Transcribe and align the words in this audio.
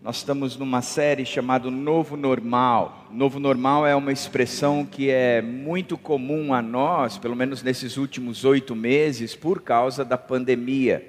Nós 0.00 0.18
estamos 0.18 0.56
numa 0.56 0.80
série 0.80 1.26
chamada 1.26 1.68
Novo 1.72 2.16
Normal. 2.16 3.08
Novo 3.10 3.40
Normal 3.40 3.84
é 3.84 3.96
uma 3.96 4.12
expressão 4.12 4.86
que 4.86 5.10
é 5.10 5.42
muito 5.42 5.98
comum 5.98 6.54
a 6.54 6.62
nós, 6.62 7.18
pelo 7.18 7.34
menos 7.34 7.64
nesses 7.64 7.96
últimos 7.96 8.44
oito 8.44 8.76
meses, 8.76 9.34
por 9.34 9.60
causa 9.60 10.04
da 10.04 10.16
pandemia. 10.16 11.04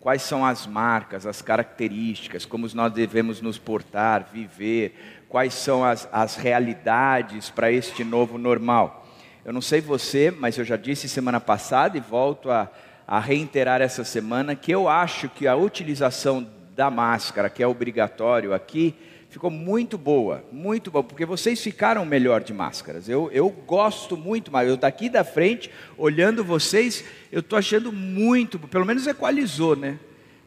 Quais 0.00 0.22
são 0.22 0.44
as 0.44 0.66
marcas, 0.66 1.24
as 1.24 1.40
características, 1.40 2.44
como 2.44 2.66
nós 2.74 2.92
devemos 2.92 3.40
nos 3.40 3.58
portar, 3.58 4.28
viver, 4.32 5.24
quais 5.28 5.54
são 5.54 5.84
as, 5.84 6.08
as 6.12 6.34
realidades 6.34 7.48
para 7.48 7.70
este 7.70 8.02
novo 8.02 8.38
normal. 8.38 9.06
Eu 9.44 9.52
não 9.52 9.62
sei 9.62 9.80
você, 9.80 10.32
mas 10.32 10.58
eu 10.58 10.64
já 10.64 10.76
disse 10.76 11.08
semana 11.08 11.38
passada 11.38 11.96
e 11.96 12.00
volto 12.00 12.50
a 12.50 12.68
a 13.06 13.18
reiterar 13.18 13.82
essa 13.82 14.04
semana 14.04 14.54
que 14.54 14.72
eu 14.72 14.88
acho 14.88 15.28
que 15.28 15.46
a 15.46 15.56
utilização 15.56 16.46
da 16.74 16.90
máscara, 16.90 17.50
que 17.50 17.62
é 17.62 17.66
obrigatório 17.66 18.54
aqui, 18.54 18.94
ficou 19.28 19.50
muito 19.50 19.96
boa, 19.96 20.44
muito 20.52 20.90
boa, 20.90 21.02
porque 21.02 21.24
vocês 21.24 21.60
ficaram 21.60 22.04
melhor 22.04 22.42
de 22.42 22.52
máscaras. 22.52 23.08
Eu, 23.08 23.30
eu 23.32 23.48
gosto 23.48 24.16
muito 24.16 24.52
mais. 24.52 24.68
Eu 24.68 24.76
daqui 24.76 25.08
da 25.08 25.24
frente, 25.24 25.70
olhando 25.96 26.44
vocês, 26.44 27.04
eu 27.30 27.40
estou 27.40 27.58
achando 27.58 27.90
muito, 27.90 28.58
pelo 28.58 28.84
menos 28.84 29.06
equalizou, 29.06 29.74
né? 29.74 29.98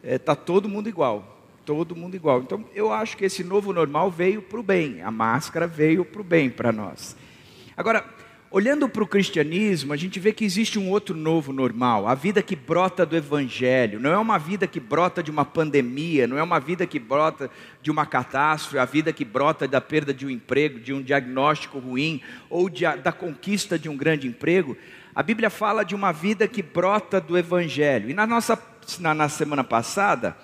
Está 0.02 0.14
é, 0.14 0.18
tá 0.18 0.36
todo 0.36 0.68
mundo 0.68 0.88
igual, 0.88 1.42
todo 1.64 1.96
mundo 1.96 2.14
igual. 2.14 2.40
Então 2.40 2.64
eu 2.74 2.92
acho 2.92 3.16
que 3.16 3.24
esse 3.24 3.42
novo 3.42 3.72
normal 3.72 4.10
veio 4.10 4.40
para 4.40 4.60
o 4.60 4.62
bem, 4.62 5.02
a 5.02 5.10
máscara 5.10 5.66
veio 5.66 6.04
para 6.04 6.20
o 6.20 6.24
bem 6.24 6.48
para 6.48 6.70
nós. 6.70 7.16
Agora, 7.76 8.04
Olhando 8.48 8.88
para 8.88 9.02
o 9.02 9.06
cristianismo, 9.06 9.92
a 9.92 9.96
gente 9.96 10.20
vê 10.20 10.32
que 10.32 10.44
existe 10.44 10.78
um 10.78 10.88
outro 10.88 11.16
novo 11.16 11.52
normal, 11.52 12.06
a 12.06 12.14
vida 12.14 12.40
que 12.40 12.54
brota 12.54 13.04
do 13.04 13.16
evangelho. 13.16 13.98
Não 13.98 14.10
é 14.10 14.16
uma 14.16 14.38
vida 14.38 14.66
que 14.68 14.78
brota 14.78 15.20
de 15.20 15.30
uma 15.30 15.44
pandemia, 15.44 16.28
não 16.28 16.38
é 16.38 16.42
uma 16.42 16.60
vida 16.60 16.86
que 16.86 16.98
brota 16.98 17.50
de 17.82 17.90
uma 17.90 18.06
catástrofe, 18.06 18.78
a 18.78 18.84
vida 18.84 19.12
que 19.12 19.24
brota 19.24 19.66
da 19.66 19.80
perda 19.80 20.14
de 20.14 20.24
um 20.24 20.30
emprego, 20.30 20.78
de 20.78 20.92
um 20.92 21.02
diagnóstico 21.02 21.78
ruim 21.80 22.22
ou 22.48 22.70
de, 22.70 22.84
da 22.96 23.10
conquista 23.10 23.76
de 23.76 23.88
um 23.88 23.96
grande 23.96 24.28
emprego. 24.28 24.76
A 25.12 25.22
Bíblia 25.22 25.50
fala 25.50 25.84
de 25.84 25.94
uma 25.94 26.12
vida 26.12 26.46
que 26.46 26.62
brota 26.62 27.20
do 27.20 27.36
evangelho. 27.36 28.08
E 28.08 28.14
na 28.14 28.26
nossa 28.26 28.56
na, 29.00 29.12
na 29.12 29.28
semana 29.28 29.64
passada, 29.64 30.36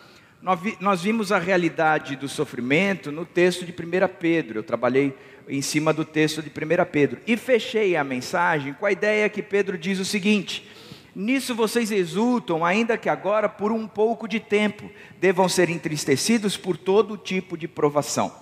nós, 0.42 0.60
vi, 0.60 0.76
nós 0.80 1.02
vimos 1.02 1.30
a 1.30 1.38
realidade 1.38 2.16
do 2.16 2.28
sofrimento 2.28 3.12
no 3.12 3.24
texto 3.24 3.64
de 3.64 3.70
1 3.70 4.08
Pedro. 4.18 4.58
Eu 4.58 4.64
trabalhei 4.64 5.14
em 5.48 5.62
cima 5.62 5.92
do 5.92 6.04
texto 6.04 6.42
de 6.42 6.48
1 6.48 6.84
Pedro. 6.90 7.20
E 7.26 7.36
fechei 7.36 7.96
a 7.96 8.04
mensagem 8.04 8.72
com 8.72 8.86
a 8.86 8.92
ideia 8.92 9.28
que 9.28 9.42
Pedro 9.42 9.78
diz 9.78 9.98
o 9.98 10.04
seguinte: 10.04 10.68
Nisso 11.14 11.54
vocês 11.54 11.90
exultam, 11.90 12.64
ainda 12.64 12.96
que 12.96 13.08
agora 13.08 13.48
por 13.48 13.72
um 13.72 13.86
pouco 13.86 14.26
de 14.26 14.40
tempo 14.40 14.90
devam 15.20 15.48
ser 15.48 15.68
entristecidos 15.68 16.56
por 16.56 16.76
todo 16.76 17.16
tipo 17.16 17.56
de 17.56 17.68
provação. 17.68 18.32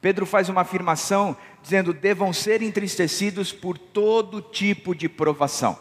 Pedro 0.00 0.26
faz 0.26 0.48
uma 0.48 0.62
afirmação 0.62 1.36
dizendo: 1.62 1.92
devam 1.92 2.32
ser 2.32 2.62
entristecidos 2.62 3.52
por 3.52 3.78
todo 3.78 4.42
tipo 4.42 4.94
de 4.94 5.08
provação. 5.08 5.78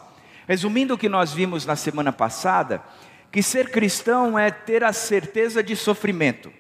Resumindo 0.48 0.94
o 0.94 0.98
que 0.98 1.10
nós 1.10 1.34
vimos 1.34 1.66
na 1.66 1.76
semana 1.76 2.12
passada, 2.12 2.84
que 3.32 3.44
ser 3.44 3.70
cristão 3.70 4.38
é 4.38 4.50
ter 4.50 4.84
a 4.84 4.92
certeza 4.92 5.62
de 5.62 5.76
sofrimento 5.76 6.52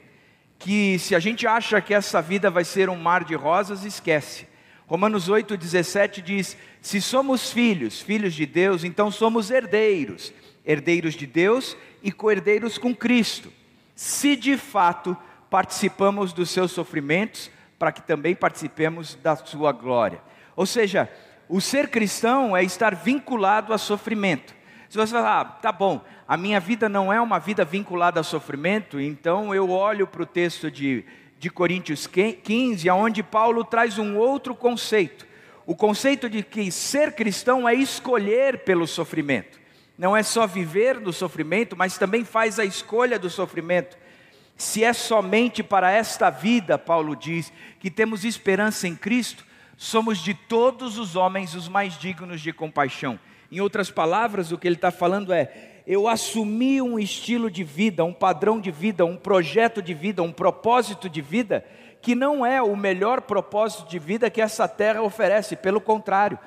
que 0.59 0.99
se 0.99 1.15
a 1.15 1.19
gente 1.19 1.47
acha 1.47 1.79
que 1.79 1.93
essa 1.93 2.21
vida 2.21 2.51
vai 2.51 2.65
ser 2.65 2.89
um 2.89 2.97
mar 2.97 3.23
de 3.23 3.33
rosas, 3.33 3.85
esquece. 3.85 4.45
Romanos 4.85 5.29
8,17 5.29 6.21
diz: 6.21 6.57
Se 6.81 7.01
somos 7.01 7.49
filhos, 7.51 8.01
filhos 8.01 8.33
de 8.33 8.45
Deus, 8.45 8.83
então 8.83 9.09
somos 9.09 9.49
herdeiros, 9.49 10.33
herdeiros 10.65 11.15
de 11.15 11.25
Deus 11.25 11.77
e 12.03 12.11
co-herdeiros 12.11 12.77
com 12.77 12.93
Cristo. 12.93 13.51
Se 13.95 14.35
de 14.35 14.57
fato 14.57 15.17
participamos 15.49 16.33
dos 16.33 16.49
seus 16.49 16.71
sofrimentos, 16.71 17.49
para 17.77 17.93
que 17.93 18.01
também 18.01 18.35
participemos 18.35 19.15
da 19.15 19.37
sua 19.37 19.71
glória. 19.71 20.21
Ou 20.55 20.65
seja, 20.65 21.09
o 21.47 21.61
ser 21.61 21.87
cristão 21.87 22.55
é 22.55 22.63
estar 22.63 22.93
vinculado 22.93 23.73
a 23.73 23.77
sofrimento. 23.77 24.53
Se 24.89 24.97
você 24.97 25.13
falar, 25.13 25.41
ah, 25.41 25.45
tá 25.45 25.71
bom, 25.71 26.03
a 26.29 26.37
minha 26.37 26.59
vida 26.59 26.87
não 26.87 27.11
é 27.11 27.19
uma 27.19 27.39
vida 27.39 27.65
vinculada 27.65 28.19
ao 28.19 28.23
sofrimento, 28.23 28.99
então 28.99 29.51
eu 29.51 29.71
olho 29.71 30.05
para 30.05 30.21
o 30.21 30.27
texto 30.27 30.69
de, 30.69 31.03
de 31.39 31.49
Coríntios 31.49 32.05
15, 32.05 32.87
onde 32.91 33.23
Paulo 33.23 33.63
traz 33.63 33.97
um 33.97 34.15
outro 34.15 34.53
conceito. 34.53 35.25
O 35.65 35.75
conceito 35.75 36.29
de 36.29 36.43
que 36.43 36.71
ser 36.71 37.13
cristão 37.13 37.67
é 37.67 37.73
escolher 37.73 38.59
pelo 38.59 38.85
sofrimento. 38.85 39.59
Não 39.97 40.15
é 40.15 40.21
só 40.21 40.45
viver 40.45 40.99
do 40.99 41.11
sofrimento, 41.11 41.75
mas 41.75 41.97
também 41.97 42.23
faz 42.23 42.59
a 42.59 42.63
escolha 42.63 43.17
do 43.17 43.31
sofrimento. 43.31 43.97
Se 44.55 44.83
é 44.83 44.93
somente 44.93 45.63
para 45.63 45.89
esta 45.89 46.29
vida, 46.29 46.77
Paulo 46.77 47.15
diz, 47.15 47.51
que 47.79 47.89
temos 47.89 48.23
esperança 48.23 48.87
em 48.87 48.95
Cristo, 48.95 49.43
somos 49.75 50.19
de 50.19 50.35
todos 50.35 50.99
os 50.99 51.15
homens 51.15 51.55
os 51.55 51.67
mais 51.67 51.97
dignos 51.97 52.39
de 52.39 52.53
compaixão. 52.53 53.19
Em 53.51 53.61
outras 53.61 53.89
palavras, 53.89 54.51
o 54.51 54.59
que 54.59 54.67
ele 54.67 54.75
está 54.75 54.91
falando 54.91 55.33
é: 55.33 55.78
eu 55.89 56.07
assumi 56.07 56.79
um 56.79 56.99
estilo 56.99 57.49
de 57.49 57.63
vida, 57.63 58.05
um 58.05 58.13
padrão 58.13 58.61
de 58.61 58.69
vida, 58.69 59.03
um 59.03 59.17
projeto 59.17 59.81
de 59.81 59.91
vida, 59.91 60.21
um 60.21 60.31
propósito 60.31 61.09
de 61.09 61.19
vida, 61.19 61.65
que 61.99 62.13
não 62.13 62.45
é 62.45 62.61
o 62.61 62.75
melhor 62.75 63.21
propósito 63.21 63.89
de 63.89 63.97
vida 63.97 64.29
que 64.29 64.39
essa 64.39 64.67
terra 64.67 65.01
oferece, 65.01 65.55
pelo 65.55 65.81
contrário, 65.81 66.37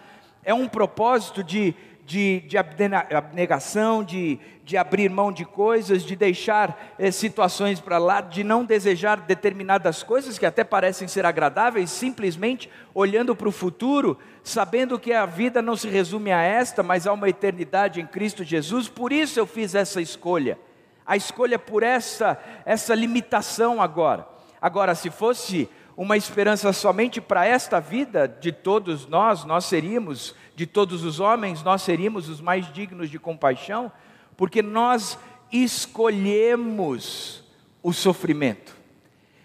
é 0.44 0.54
um 0.54 0.68
propósito 0.68 1.42
de 1.42 1.74
de, 2.04 2.40
de 2.40 2.58
abnegação, 2.58 4.02
de, 4.02 4.38
de 4.64 4.76
abrir 4.76 5.08
mão 5.08 5.30
de 5.30 5.44
coisas, 5.44 6.02
de 6.02 6.16
deixar 6.16 6.94
eh, 6.98 7.10
situações 7.10 7.80
para 7.80 7.98
lá, 7.98 8.20
de 8.20 8.42
não 8.42 8.64
desejar 8.64 9.20
determinadas 9.20 10.02
coisas 10.02 10.38
que 10.38 10.46
até 10.46 10.64
parecem 10.64 11.06
ser 11.06 11.24
agradáveis, 11.24 11.90
simplesmente 11.90 12.68
olhando 12.94 13.36
para 13.36 13.48
o 13.48 13.52
futuro, 13.52 14.18
sabendo 14.42 14.98
que 14.98 15.12
a 15.12 15.24
vida 15.26 15.62
não 15.62 15.76
se 15.76 15.88
resume 15.88 16.32
a 16.32 16.42
esta, 16.42 16.82
mas 16.82 17.06
a 17.06 17.12
uma 17.12 17.28
eternidade 17.28 18.00
em 18.00 18.06
Cristo 18.06 18.44
Jesus. 18.44 18.88
Por 18.88 19.12
isso 19.12 19.38
eu 19.38 19.46
fiz 19.46 19.74
essa 19.74 20.00
escolha. 20.00 20.58
A 21.06 21.16
escolha 21.16 21.58
por 21.58 21.82
essa, 21.82 22.38
essa 22.64 22.94
limitação 22.94 23.80
agora. 23.80 24.26
Agora, 24.60 24.94
se 24.94 25.10
fosse 25.10 25.68
uma 25.96 26.16
esperança 26.16 26.72
somente 26.72 27.20
para 27.20 27.46
esta 27.46 27.80
vida 27.80 28.26
de 28.26 28.50
todos 28.52 29.06
nós, 29.06 29.44
nós 29.44 29.66
seríamos 29.66 30.34
de 30.54 30.66
todos 30.66 31.04
os 31.04 31.20
homens, 31.20 31.62
nós 31.62 31.82
seríamos 31.82 32.28
os 32.28 32.40
mais 32.40 32.72
dignos 32.72 33.10
de 33.10 33.18
compaixão, 33.18 33.92
porque 34.36 34.62
nós 34.62 35.18
escolhemos 35.52 37.44
o 37.82 37.92
sofrimento. 37.92 38.76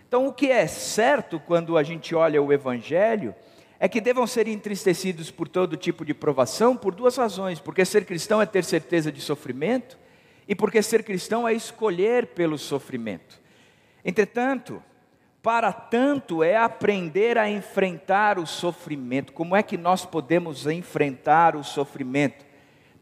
Então, 0.08 0.26
o 0.26 0.34
que 0.34 0.50
é 0.50 0.66
certo 0.68 1.40
quando 1.40 1.78
a 1.78 1.84
gente 1.84 2.16
olha 2.16 2.42
o 2.42 2.54
Evangelho 2.54 3.36
é 3.80 3.88
que 3.88 4.02
devam 4.02 4.26
ser 4.26 4.48
entristecidos 4.48 5.30
por 5.30 5.48
todo 5.48 5.78
tipo 5.78 6.06
de 6.06 6.14
provação 6.14 6.78
por 6.78 6.96
duas 6.96 7.18
razões: 7.18 7.60
porque 7.60 7.84
ser 7.84 8.06
cristão 8.06 8.42
é 8.42 8.46
ter 8.46 8.64
certeza 8.64 9.12
de 9.12 9.20
sofrimento, 9.20 9.98
e 10.48 10.56
porque 10.56 10.82
ser 10.82 11.04
cristão 11.04 11.48
é 11.48 11.54
escolher 11.54 12.28
pelo 12.28 12.58
sofrimento. 12.58 13.40
Entretanto, 14.04 14.82
para 15.48 15.72
tanto 15.72 16.44
é 16.44 16.58
aprender 16.58 17.38
a 17.38 17.50
enfrentar 17.50 18.38
o 18.38 18.46
sofrimento. 18.46 19.32
Como 19.32 19.56
é 19.56 19.64
que 19.64 19.78
nós 19.78 20.06
podemos 20.06 20.68
enfrentar 20.68 21.56
o 21.56 21.64
sofrimento? 21.64 22.46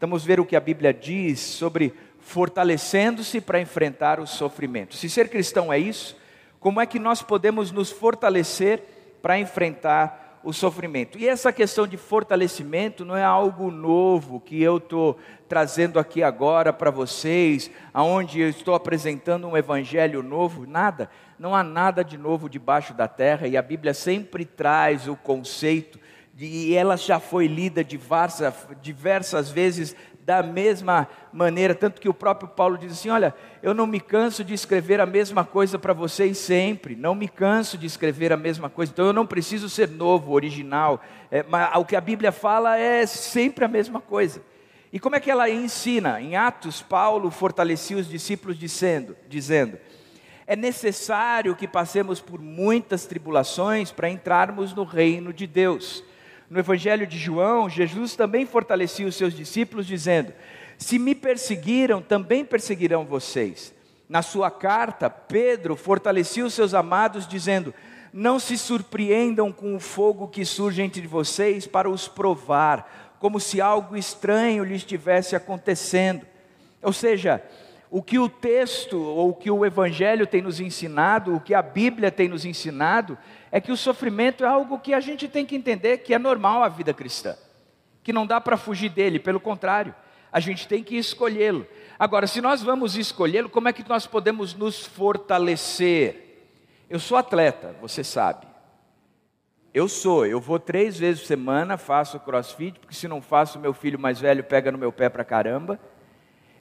Vamos 0.00 0.24
ver 0.24 0.38
o 0.38 0.46
que 0.46 0.54
a 0.54 0.60
Bíblia 0.60 0.94
diz 0.94 1.40
sobre 1.40 1.92
fortalecendo-se 2.20 3.40
para 3.40 3.60
enfrentar 3.60 4.20
o 4.20 4.28
sofrimento. 4.28 4.94
Se 4.94 5.10
ser 5.10 5.28
cristão 5.28 5.72
é 5.72 5.78
isso, 5.80 6.16
como 6.60 6.80
é 6.80 6.86
que 6.86 7.00
nós 7.00 7.20
podemos 7.20 7.72
nos 7.72 7.90
fortalecer 7.90 8.80
para 9.20 9.40
enfrentar 9.40 10.25
o 10.46 10.52
sofrimento. 10.52 11.18
E 11.18 11.28
essa 11.28 11.52
questão 11.52 11.88
de 11.88 11.96
fortalecimento 11.96 13.04
não 13.04 13.16
é 13.16 13.24
algo 13.24 13.68
novo 13.68 14.38
que 14.38 14.62
eu 14.62 14.76
estou 14.76 15.18
trazendo 15.48 15.98
aqui 15.98 16.22
agora 16.22 16.72
para 16.72 16.88
vocês, 16.88 17.68
aonde 17.92 18.40
eu 18.40 18.48
estou 18.48 18.72
apresentando 18.76 19.48
um 19.48 19.56
evangelho 19.56 20.22
novo, 20.22 20.64
nada. 20.64 21.10
Não 21.36 21.52
há 21.52 21.64
nada 21.64 22.04
de 22.04 22.16
novo 22.16 22.48
debaixo 22.48 22.94
da 22.94 23.08
terra 23.08 23.48
e 23.48 23.56
a 23.56 23.62
Bíblia 23.62 23.92
sempre 23.92 24.44
traz 24.44 25.08
o 25.08 25.16
conceito 25.16 25.98
e 26.38 26.74
ela 26.76 26.96
já 26.96 27.18
foi 27.18 27.48
lida 27.48 27.82
diversas, 27.82 28.54
diversas 28.80 29.50
vezes 29.50 29.96
da 30.26 30.42
mesma 30.42 31.08
maneira, 31.32 31.72
tanto 31.72 32.00
que 32.00 32.08
o 32.08 32.14
próprio 32.14 32.48
Paulo 32.48 32.76
diz 32.76 32.90
assim: 32.90 33.08
Olha, 33.08 33.32
eu 33.62 33.72
não 33.72 33.86
me 33.86 34.00
canso 34.00 34.42
de 34.42 34.52
escrever 34.52 35.00
a 35.00 35.06
mesma 35.06 35.44
coisa 35.44 35.78
para 35.78 35.92
vocês 35.92 36.36
sempre, 36.36 36.96
não 36.96 37.14
me 37.14 37.28
canso 37.28 37.78
de 37.78 37.86
escrever 37.86 38.32
a 38.32 38.36
mesma 38.36 38.68
coisa, 38.68 38.90
então 38.90 39.06
eu 39.06 39.12
não 39.12 39.24
preciso 39.24 39.68
ser 39.68 39.88
novo, 39.88 40.32
original, 40.32 41.00
é, 41.30 41.44
mas 41.44 41.70
o 41.76 41.84
que 41.84 41.94
a 41.94 42.00
Bíblia 42.00 42.32
fala 42.32 42.76
é 42.76 43.06
sempre 43.06 43.64
a 43.64 43.68
mesma 43.68 44.00
coisa. 44.00 44.42
E 44.92 44.98
como 44.98 45.14
é 45.14 45.20
que 45.20 45.30
ela 45.30 45.48
ensina? 45.48 46.20
Em 46.20 46.34
Atos, 46.34 46.82
Paulo 46.82 47.30
fortalecia 47.30 47.96
os 47.96 48.08
discípulos 48.08 48.58
dizendo: 48.58 49.16
dizendo 49.28 49.78
é 50.44 50.54
necessário 50.54 51.56
que 51.56 51.66
passemos 51.66 52.20
por 52.20 52.40
muitas 52.40 53.04
tribulações 53.04 53.90
para 53.90 54.08
entrarmos 54.08 54.72
no 54.72 54.84
reino 54.84 55.32
de 55.32 55.44
Deus. 55.46 56.04
No 56.48 56.60
Evangelho 56.60 57.06
de 57.06 57.18
João, 57.18 57.68
Jesus 57.68 58.14
também 58.14 58.46
fortalecia 58.46 59.06
os 59.06 59.16
seus 59.16 59.34
discípulos, 59.34 59.86
dizendo: 59.86 60.32
Se 60.78 60.98
me 60.98 61.14
perseguiram, 61.14 62.00
também 62.00 62.44
perseguirão 62.44 63.04
vocês. 63.04 63.74
Na 64.08 64.22
sua 64.22 64.50
carta, 64.50 65.10
Pedro 65.10 65.74
fortalecia 65.74 66.46
os 66.46 66.54
seus 66.54 66.72
amados, 66.72 67.26
dizendo: 67.26 67.74
Não 68.12 68.38
se 68.38 68.56
surpreendam 68.56 69.50
com 69.50 69.74
o 69.74 69.80
fogo 69.80 70.28
que 70.28 70.44
surge 70.44 70.82
entre 70.82 71.04
vocês 71.06 71.66
para 71.66 71.90
os 71.90 72.06
provar, 72.06 73.16
como 73.18 73.40
se 73.40 73.60
algo 73.60 73.96
estranho 73.96 74.62
lhes 74.62 74.78
estivesse 74.78 75.34
acontecendo. 75.34 76.24
Ou 76.80 76.92
seja, 76.92 77.42
o 77.90 78.02
que 78.02 78.18
o 78.18 78.28
texto 78.28 79.00
ou 79.00 79.30
o 79.30 79.34
que 79.34 79.50
o 79.50 79.64
Evangelho 79.64 80.26
tem 80.26 80.42
nos 80.42 80.60
ensinado, 80.60 81.36
o 81.36 81.40
que 81.40 81.54
a 81.54 81.62
Bíblia 81.62 82.10
tem 82.10 82.28
nos 82.28 82.44
ensinado, 82.44 83.16
é 83.50 83.60
que 83.60 83.70
o 83.70 83.76
sofrimento 83.76 84.44
é 84.44 84.48
algo 84.48 84.78
que 84.78 84.92
a 84.92 85.00
gente 85.00 85.28
tem 85.28 85.46
que 85.46 85.56
entender 85.56 85.98
que 85.98 86.12
é 86.12 86.18
normal 86.18 86.62
a 86.62 86.68
vida 86.68 86.92
cristã, 86.92 87.36
que 88.02 88.12
não 88.12 88.26
dá 88.26 88.40
para 88.40 88.56
fugir 88.56 88.88
dele, 88.88 89.18
pelo 89.18 89.40
contrário, 89.40 89.94
a 90.32 90.40
gente 90.40 90.66
tem 90.66 90.82
que 90.82 90.96
escolhê-lo. 90.96 91.66
Agora, 91.98 92.26
se 92.26 92.40
nós 92.40 92.62
vamos 92.62 92.96
escolhê-lo, 92.96 93.48
como 93.48 93.68
é 93.68 93.72
que 93.72 93.88
nós 93.88 94.06
podemos 94.06 94.54
nos 94.54 94.84
fortalecer? 94.84 96.50
Eu 96.90 96.98
sou 96.98 97.16
atleta, 97.16 97.74
você 97.80 98.04
sabe. 98.04 98.46
Eu 99.72 99.88
sou, 99.88 100.26
eu 100.26 100.40
vou 100.40 100.58
três 100.58 100.98
vezes 100.98 101.20
por 101.20 101.26
semana, 101.26 101.76
faço 101.76 102.18
crossfit, 102.20 102.78
porque 102.78 102.94
se 102.94 103.06
não 103.06 103.20
faço, 103.20 103.58
meu 103.58 103.72
filho 103.74 103.98
mais 103.98 104.18
velho 104.18 104.42
pega 104.42 104.72
no 104.72 104.78
meu 104.78 104.90
pé 104.90 105.08
pra 105.08 105.24
caramba. 105.24 105.78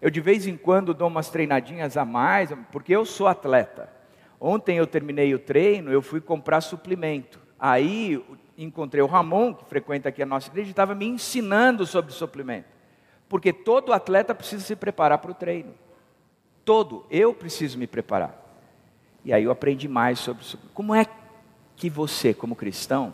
Eu 0.01 0.09
de 0.09 0.21
vez 0.21 0.45
em 0.45 0.57
quando 0.57 0.94
dou 0.94 1.07
umas 1.07 1.30
treinadinhas 1.30 1.97
a 1.97 2.06
mais, 2.06 2.51
porque 2.71 2.95
eu 2.95 3.06
sou 3.06 3.27
atleta. 3.27 3.89
Ontem 4.39 4.77
eu 4.77 4.86
terminei 4.86 5.33
o 5.33 5.39
treino, 5.39 5.92
eu 5.92 6.01
fui 6.01 6.21
comprar 6.21 6.62
suplemento. 6.62 7.39
Aí 7.59 8.24
encontrei 8.57 9.01
o 9.01 9.07
Ramon, 9.07 9.53
que 9.53 9.65
frequenta 9.65 10.09
aqui 10.09 10.21
a 10.21 10.25
nossa 10.25 10.50
igreja, 10.50 10.69
e 10.69 10.71
estava 10.71 10.94
me 10.94 11.06
ensinando 11.06 11.86
sobre 11.86 12.12
suplemento. 12.13 12.68
Porque 13.27 13.51
todo 13.51 13.94
atleta 13.94 14.36
precisa 14.36 14.63
se 14.63 14.75
preparar 14.75 15.18
para 15.18 15.31
o 15.31 15.36
treino. 15.36 15.74
Todo, 16.63 17.06
eu 17.09 17.33
preciso 17.33 17.77
me 17.77 17.88
preparar. 17.88 18.39
E 19.24 19.33
aí 19.33 19.44
eu 19.44 19.51
aprendi 19.51 19.88
mais 19.88 20.19
sobre 20.19 20.44
como 20.74 20.94
é 20.94 21.06
que 21.75 21.89
você, 21.89 22.33
como 22.33 22.56
cristão, 22.56 23.13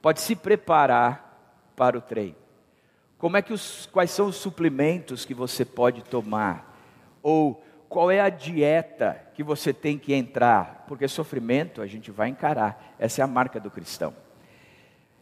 pode 0.00 0.20
se 0.20 0.34
preparar 0.34 1.72
para 1.76 1.96
o 1.96 2.00
treino. 2.00 2.41
Como 3.22 3.36
é 3.36 3.42
que 3.42 3.52
os, 3.52 3.88
quais 3.92 4.10
são 4.10 4.26
os 4.26 4.34
suplementos 4.34 5.24
que 5.24 5.32
você 5.32 5.64
pode 5.64 6.02
tomar? 6.02 6.76
Ou 7.22 7.62
qual 7.88 8.10
é 8.10 8.20
a 8.20 8.28
dieta 8.28 9.16
que 9.32 9.44
você 9.44 9.72
tem 9.72 9.96
que 9.96 10.12
entrar? 10.12 10.84
Porque 10.88 11.06
sofrimento 11.06 11.80
a 11.80 11.86
gente 11.86 12.10
vai 12.10 12.30
encarar. 12.30 12.96
Essa 12.98 13.20
é 13.20 13.24
a 13.24 13.28
marca 13.28 13.60
do 13.60 13.70
cristão. 13.70 14.12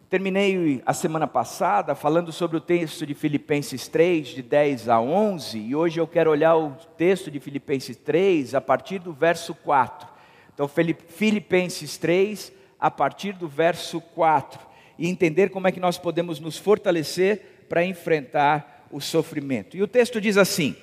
Terminei 0.08 0.82
a 0.86 0.94
semana 0.94 1.26
passada 1.26 1.94
falando 1.94 2.32
sobre 2.32 2.56
o 2.56 2.60
texto 2.62 3.04
de 3.04 3.12
Filipenses 3.12 3.86
3, 3.86 4.28
de 4.28 4.42
10 4.44 4.88
a 4.88 4.98
11, 4.98 5.58
e 5.58 5.76
hoje 5.76 6.00
eu 6.00 6.06
quero 6.06 6.30
olhar 6.30 6.56
o 6.56 6.70
texto 6.96 7.30
de 7.30 7.38
Filipenses 7.38 7.98
3 7.98 8.54
a 8.54 8.62
partir 8.62 8.98
do 8.98 9.12
verso 9.12 9.54
4. 9.54 10.08
Então, 10.54 10.66
Filipenses 10.66 11.98
3, 11.98 12.50
a 12.80 12.90
partir 12.90 13.34
do 13.34 13.46
verso 13.46 14.00
4, 14.00 14.58
e 14.98 15.06
entender 15.06 15.50
como 15.50 15.68
é 15.68 15.72
que 15.72 15.80
nós 15.80 15.98
podemos 15.98 16.40
nos 16.40 16.56
fortalecer 16.56 17.59
para 17.70 17.84
enfrentar 17.84 18.88
o 18.90 19.00
sofrimento. 19.00 19.76
E 19.76 19.82
o 19.82 19.86
texto 19.86 20.20
diz 20.20 20.36
assim: 20.36 20.74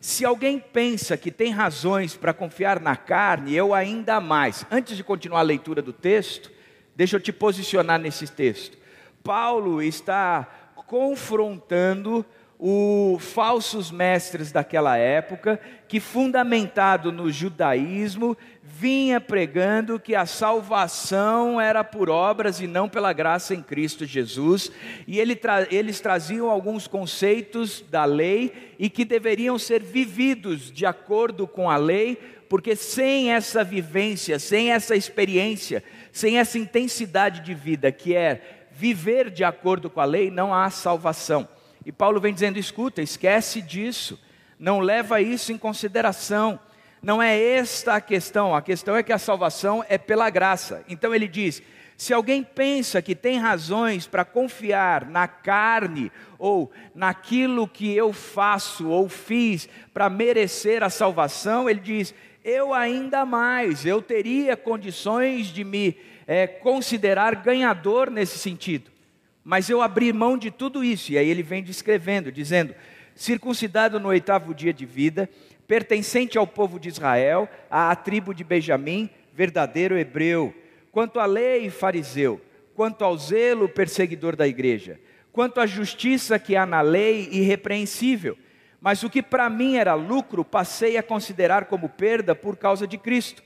Se 0.00 0.24
alguém 0.24 0.60
pensa 0.60 1.16
que 1.16 1.32
tem 1.32 1.50
razões 1.50 2.16
para 2.16 2.32
confiar 2.32 2.78
na 2.78 2.94
carne, 2.94 3.56
eu 3.56 3.74
ainda 3.74 4.20
mais. 4.20 4.64
Antes 4.70 4.96
de 4.96 5.02
continuar 5.02 5.40
a 5.40 5.42
leitura 5.42 5.82
do 5.82 5.92
texto, 5.92 6.52
deixa 6.94 7.16
eu 7.16 7.20
te 7.20 7.32
posicionar 7.32 7.98
nesse 7.98 8.28
texto. 8.28 8.78
Paulo 9.24 9.82
está 9.82 10.72
confrontando 10.86 12.24
os 12.58 13.22
falsos 13.22 13.92
mestres 13.92 14.50
daquela 14.50 14.96
época, 14.96 15.60
que 15.86 16.00
fundamentado 16.00 17.12
no 17.12 17.30
judaísmo, 17.30 18.36
vinha 18.60 19.20
pregando 19.20 20.00
que 20.00 20.14
a 20.14 20.26
salvação 20.26 21.60
era 21.60 21.84
por 21.84 22.10
obras 22.10 22.60
e 22.60 22.66
não 22.66 22.88
pela 22.88 23.12
graça 23.12 23.54
em 23.54 23.62
Cristo 23.62 24.04
Jesus, 24.04 24.72
e 25.06 25.20
ele 25.20 25.36
tra 25.36 25.66
eles 25.70 26.00
traziam 26.00 26.50
alguns 26.50 26.88
conceitos 26.88 27.84
da 27.88 28.04
lei 28.04 28.74
e 28.78 28.90
que 28.90 29.04
deveriam 29.04 29.56
ser 29.58 29.82
vividos 29.82 30.70
de 30.72 30.84
acordo 30.84 31.46
com 31.46 31.70
a 31.70 31.76
lei, 31.76 32.16
porque 32.48 32.74
sem 32.74 33.32
essa 33.32 33.62
vivência, 33.62 34.38
sem 34.38 34.72
essa 34.72 34.96
experiência, 34.96 35.82
sem 36.12 36.38
essa 36.38 36.58
intensidade 36.58 37.40
de 37.40 37.54
vida 37.54 37.92
que 37.92 38.14
é 38.14 38.66
viver 38.72 39.30
de 39.30 39.44
acordo 39.44 39.88
com 39.90 40.00
a 40.00 40.04
lei, 40.04 40.30
não 40.30 40.52
há 40.52 40.70
salvação. 40.70 41.48
E 41.88 41.92
Paulo 41.92 42.20
vem 42.20 42.34
dizendo: 42.34 42.58
escuta, 42.58 43.00
esquece 43.00 43.62
disso, 43.62 44.20
não 44.58 44.78
leva 44.78 45.22
isso 45.22 45.52
em 45.52 45.56
consideração. 45.56 46.60
Não 47.02 47.22
é 47.22 47.40
esta 47.40 47.94
a 47.94 48.00
questão, 48.00 48.54
a 48.54 48.60
questão 48.60 48.94
é 48.94 49.02
que 49.02 49.12
a 49.12 49.16
salvação 49.16 49.82
é 49.88 49.96
pela 49.96 50.28
graça. 50.28 50.84
Então 50.86 51.14
ele 51.14 51.26
diz: 51.26 51.62
se 51.96 52.12
alguém 52.12 52.44
pensa 52.44 53.00
que 53.00 53.14
tem 53.14 53.38
razões 53.38 54.06
para 54.06 54.22
confiar 54.22 55.06
na 55.06 55.26
carne 55.26 56.12
ou 56.38 56.70
naquilo 56.94 57.66
que 57.66 57.90
eu 57.96 58.12
faço 58.12 58.86
ou 58.90 59.08
fiz 59.08 59.66
para 59.94 60.10
merecer 60.10 60.82
a 60.82 60.90
salvação, 60.90 61.70
ele 61.70 61.80
diz: 61.80 62.14
eu 62.44 62.74
ainda 62.74 63.24
mais, 63.24 63.86
eu 63.86 64.02
teria 64.02 64.58
condições 64.58 65.46
de 65.46 65.64
me 65.64 65.96
é, 66.26 66.46
considerar 66.46 67.34
ganhador 67.36 68.10
nesse 68.10 68.36
sentido 68.36 68.97
mas 69.48 69.70
eu 69.70 69.80
abri 69.80 70.12
mão 70.12 70.36
de 70.36 70.50
tudo 70.50 70.84
isso. 70.84 71.10
E 71.10 71.16
aí 71.16 71.26
ele 71.26 71.42
vem 71.42 71.62
descrevendo, 71.62 72.30
dizendo: 72.30 72.74
circuncidado 73.14 73.98
no 73.98 74.08
oitavo 74.08 74.52
dia 74.52 74.74
de 74.74 74.84
vida, 74.84 75.26
pertencente 75.66 76.36
ao 76.36 76.46
povo 76.46 76.78
de 76.78 76.90
Israel, 76.90 77.48
à 77.70 77.96
tribo 77.96 78.34
de 78.34 78.44
Benjamim, 78.44 79.08
verdadeiro 79.32 79.96
hebreu. 79.96 80.54
Quanto 80.92 81.18
à 81.18 81.24
lei, 81.24 81.70
fariseu. 81.70 82.38
Quanto 82.74 83.02
ao 83.02 83.16
zelo, 83.16 83.70
perseguidor 83.70 84.36
da 84.36 84.46
igreja. 84.46 85.00
Quanto 85.32 85.62
à 85.62 85.66
justiça 85.66 86.38
que 86.38 86.54
há 86.54 86.66
na 86.66 86.82
lei, 86.82 87.30
irrepreensível. 87.32 88.36
Mas 88.82 89.02
o 89.02 89.08
que 89.08 89.22
para 89.22 89.48
mim 89.48 89.76
era 89.76 89.94
lucro, 89.94 90.44
passei 90.44 90.98
a 90.98 91.02
considerar 91.02 91.64
como 91.64 91.88
perda 91.88 92.34
por 92.34 92.54
causa 92.58 92.86
de 92.86 92.98
Cristo. 92.98 93.42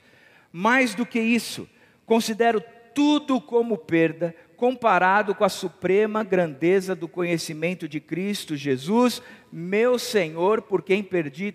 Mais 0.50 0.96
do 0.96 1.06
que 1.06 1.20
isso, 1.20 1.68
considero 2.04 2.60
tudo 2.92 3.40
como 3.40 3.78
perda 3.78 4.34
comparado 4.62 5.34
com 5.34 5.42
a 5.42 5.48
suprema 5.48 6.22
grandeza 6.22 6.94
do 6.94 7.08
conhecimento 7.08 7.88
de 7.88 7.98
Cristo 7.98 8.54
Jesus, 8.54 9.20
meu 9.50 9.98
Senhor, 9.98 10.62
por 10.62 10.82
quem 10.82 11.02
perdi 11.02 11.52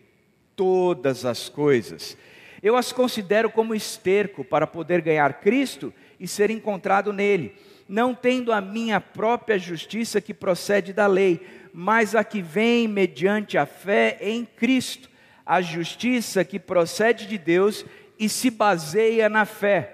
todas 0.57 1.23
as 1.23 1.47
coisas. 1.47 2.17
Eu 2.61 2.75
as 2.75 2.91
considero 2.91 3.49
como 3.49 3.73
esterco 3.73 4.43
para 4.43 4.67
poder 4.67 4.99
ganhar 4.99 5.39
Cristo 5.39 5.93
e 6.19 6.27
ser 6.27 6.49
encontrado 6.49 7.13
nele, 7.13 7.55
não 7.87 8.13
tendo 8.13 8.51
a 8.51 8.59
minha 8.59 8.99
própria 8.99 9.57
justiça 9.57 10.19
que 10.19 10.33
procede 10.33 10.91
da 10.91 11.07
lei, 11.07 11.39
mas 11.71 12.13
a 12.13 12.25
que 12.25 12.41
vem 12.41 12.89
mediante 12.89 13.57
a 13.57 13.65
fé 13.65 14.17
em 14.19 14.43
Cristo, 14.43 15.09
a 15.45 15.61
justiça 15.61 16.43
que 16.43 16.59
procede 16.59 17.25
de 17.25 17.37
Deus 17.37 17.85
e 18.19 18.27
se 18.27 18.51
baseia 18.51 19.29
na 19.29 19.45
fé. 19.45 19.93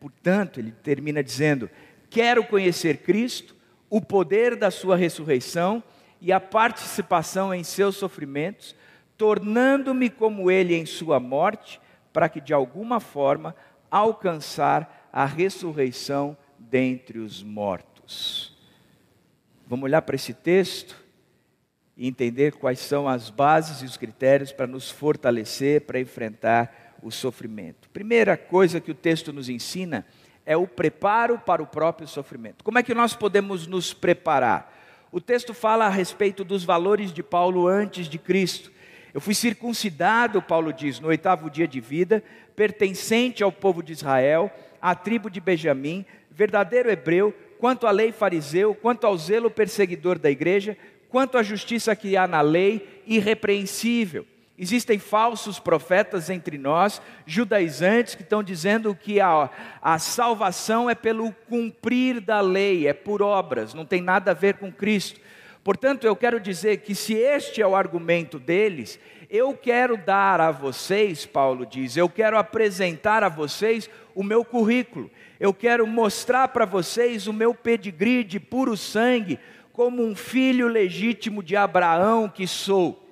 Portanto, 0.00 0.58
ele 0.58 0.72
termina 0.82 1.22
dizendo: 1.22 1.68
Quero 2.10 2.44
conhecer 2.44 2.98
Cristo, 2.98 3.54
o 3.88 4.00
poder 4.00 4.56
da 4.56 4.70
Sua 4.70 4.96
ressurreição 4.96 5.82
e 6.20 6.32
a 6.32 6.40
participação 6.40 7.52
em 7.52 7.62
seus 7.62 7.96
sofrimentos, 7.96 8.74
tornando-me 9.16 10.10
como 10.10 10.50
Ele 10.50 10.74
em 10.74 10.86
Sua 10.86 11.20
morte, 11.20 11.80
para 12.12 12.28
que 12.28 12.40
de 12.40 12.52
alguma 12.54 13.00
forma 13.00 13.54
alcançar 13.90 15.08
a 15.12 15.24
ressurreição 15.24 16.36
dentre 16.58 17.18
os 17.18 17.42
mortos. 17.42 18.56
Vamos 19.66 19.84
olhar 19.84 20.02
para 20.02 20.16
esse 20.16 20.32
texto 20.32 20.96
e 21.96 22.06
entender 22.06 22.52
quais 22.52 22.78
são 22.78 23.08
as 23.08 23.30
bases 23.30 23.82
e 23.82 23.84
os 23.84 23.96
critérios 23.96 24.52
para 24.52 24.66
nos 24.66 24.90
fortalecer, 24.90 25.82
para 25.82 26.00
enfrentar 26.00 26.96
o 27.02 27.10
sofrimento. 27.10 27.88
Primeira 27.90 28.36
coisa 28.36 28.80
que 28.80 28.90
o 28.90 28.94
texto 28.94 29.32
nos 29.32 29.48
ensina 29.48 29.98
é 29.98 30.25
o 30.54 30.68
preparo 30.68 31.38
para 31.38 31.62
o 31.62 31.66
próprio 31.66 32.06
sofrimento. 32.06 32.62
Como 32.62 32.78
é 32.78 32.82
que 32.82 32.92
nós 32.92 33.14
podemos 33.14 33.66
nos 33.66 33.94
preparar? 33.94 34.70
O 35.10 35.20
texto 35.20 35.54
fala 35.54 35.86
a 35.86 35.88
respeito 35.88 36.44
dos 36.44 36.62
valores 36.62 37.10
de 37.10 37.22
Paulo 37.22 37.66
antes 37.66 38.06
de 38.06 38.18
Cristo. 38.18 38.70
Eu 39.14 39.20
fui 39.20 39.34
circuncidado, 39.34 40.42
Paulo 40.42 40.74
diz, 40.74 41.00
no 41.00 41.08
oitavo 41.08 41.48
dia 41.48 41.66
de 41.66 41.80
vida, 41.80 42.22
pertencente 42.54 43.42
ao 43.42 43.50
povo 43.50 43.82
de 43.82 43.92
Israel, 43.94 44.52
à 44.80 44.94
tribo 44.94 45.30
de 45.30 45.40
Benjamim, 45.40 46.04
verdadeiro 46.30 46.90
hebreu, 46.90 47.34
quanto 47.58 47.86
à 47.86 47.90
lei 47.90 48.12
fariseu, 48.12 48.74
quanto 48.74 49.06
ao 49.06 49.16
zelo 49.16 49.50
perseguidor 49.50 50.18
da 50.18 50.30
igreja, 50.30 50.76
quanto 51.08 51.38
à 51.38 51.42
justiça 51.42 51.96
que 51.96 52.14
há 52.14 52.26
na 52.26 52.42
lei, 52.42 53.02
irrepreensível. 53.06 54.26
Existem 54.58 54.98
falsos 54.98 55.58
profetas 55.58 56.30
entre 56.30 56.56
nós, 56.56 57.02
judaizantes, 57.26 58.14
que 58.14 58.22
estão 58.22 58.42
dizendo 58.42 58.94
que 58.94 59.20
a, 59.20 59.50
a 59.82 59.98
salvação 59.98 60.88
é 60.88 60.94
pelo 60.94 61.30
cumprir 61.48 62.20
da 62.20 62.40
lei, 62.40 62.86
é 62.86 62.94
por 62.94 63.20
obras, 63.20 63.74
não 63.74 63.84
tem 63.84 64.00
nada 64.00 64.30
a 64.30 64.34
ver 64.34 64.54
com 64.54 64.72
Cristo. 64.72 65.20
Portanto, 65.62 66.06
eu 66.06 66.16
quero 66.16 66.40
dizer 66.40 66.78
que 66.78 66.94
se 66.94 67.12
este 67.14 67.60
é 67.60 67.66
o 67.66 67.76
argumento 67.76 68.38
deles, 68.38 68.98
Eu 69.28 69.54
quero 69.54 69.96
dar 69.96 70.40
a 70.40 70.50
vocês, 70.52 71.26
Paulo 71.26 71.66
diz, 71.66 71.96
eu 71.96 72.08
quero 72.08 72.38
apresentar 72.38 73.24
a 73.24 73.28
vocês 73.28 73.90
o 74.14 74.22
meu 74.22 74.44
currículo, 74.44 75.10
eu 75.40 75.52
quero 75.52 75.86
mostrar 75.86 76.48
para 76.48 76.64
vocês 76.64 77.26
o 77.26 77.32
meu 77.32 77.52
pedigree 77.52 78.22
de 78.22 78.38
puro 78.38 78.76
sangue, 78.76 79.38
como 79.72 80.02
um 80.02 80.14
filho 80.14 80.68
legítimo 80.68 81.42
de 81.42 81.56
Abraão 81.56 82.28
que 82.28 82.46
sou. 82.46 83.05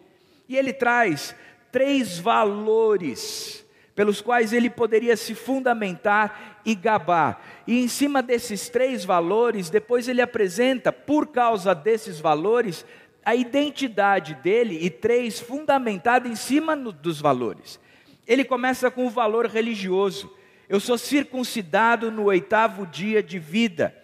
E 0.48 0.56
ele 0.56 0.72
traz 0.72 1.34
três 1.72 2.18
valores 2.18 3.64
pelos 3.94 4.20
quais 4.20 4.52
ele 4.52 4.68
poderia 4.68 5.16
se 5.16 5.34
fundamentar 5.34 6.60
e 6.64 6.74
gabar. 6.74 7.40
E 7.66 7.82
em 7.82 7.88
cima 7.88 8.22
desses 8.22 8.68
três 8.68 9.04
valores, 9.04 9.70
depois 9.70 10.08
ele 10.08 10.20
apresenta, 10.20 10.92
por 10.92 11.28
causa 11.28 11.74
desses 11.74 12.18
valores, 12.18 12.84
a 13.24 13.34
identidade 13.34 14.34
dele 14.34 14.78
e 14.82 14.90
três 14.90 15.40
fundamentada 15.40 16.28
em 16.28 16.34
cima 16.34 16.74
no, 16.74 16.92
dos 16.92 17.20
valores. 17.20 17.80
Ele 18.26 18.44
começa 18.44 18.90
com 18.90 19.06
o 19.06 19.10
valor 19.10 19.46
religioso. 19.46 20.32
Eu 20.68 20.80
sou 20.80 20.98
circuncidado 20.98 22.10
no 22.10 22.24
oitavo 22.24 22.86
dia 22.86 23.22
de 23.22 23.38
vida. 23.38 23.94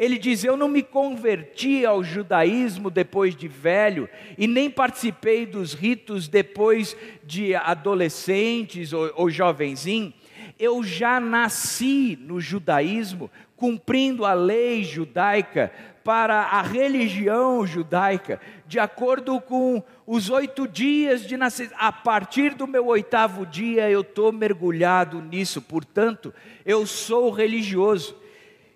Ele 0.00 0.18
diz: 0.18 0.42
Eu 0.42 0.56
não 0.56 0.66
me 0.66 0.82
converti 0.82 1.84
ao 1.84 2.02
judaísmo 2.02 2.88
depois 2.88 3.36
de 3.36 3.46
velho, 3.46 4.08
e 4.38 4.46
nem 4.46 4.70
participei 4.70 5.44
dos 5.44 5.74
ritos 5.74 6.26
depois 6.26 6.96
de 7.22 7.54
adolescentes 7.54 8.94
ou, 8.94 9.12
ou 9.14 9.30
jovenzinho. 9.30 10.14
Eu 10.58 10.82
já 10.82 11.20
nasci 11.20 12.18
no 12.18 12.40
judaísmo, 12.40 13.30
cumprindo 13.54 14.24
a 14.24 14.32
lei 14.32 14.82
judaica, 14.84 15.70
para 16.02 16.44
a 16.44 16.62
religião 16.62 17.66
judaica, 17.66 18.40
de 18.66 18.78
acordo 18.78 19.38
com 19.38 19.82
os 20.06 20.30
oito 20.30 20.66
dias 20.66 21.26
de 21.26 21.36
nascer. 21.36 21.70
A 21.76 21.92
partir 21.92 22.54
do 22.54 22.66
meu 22.66 22.86
oitavo 22.86 23.44
dia 23.44 23.90
eu 23.90 24.00
estou 24.00 24.32
mergulhado 24.32 25.20
nisso, 25.20 25.60
portanto, 25.60 26.32
eu 26.64 26.86
sou 26.86 27.30
religioso. 27.30 28.19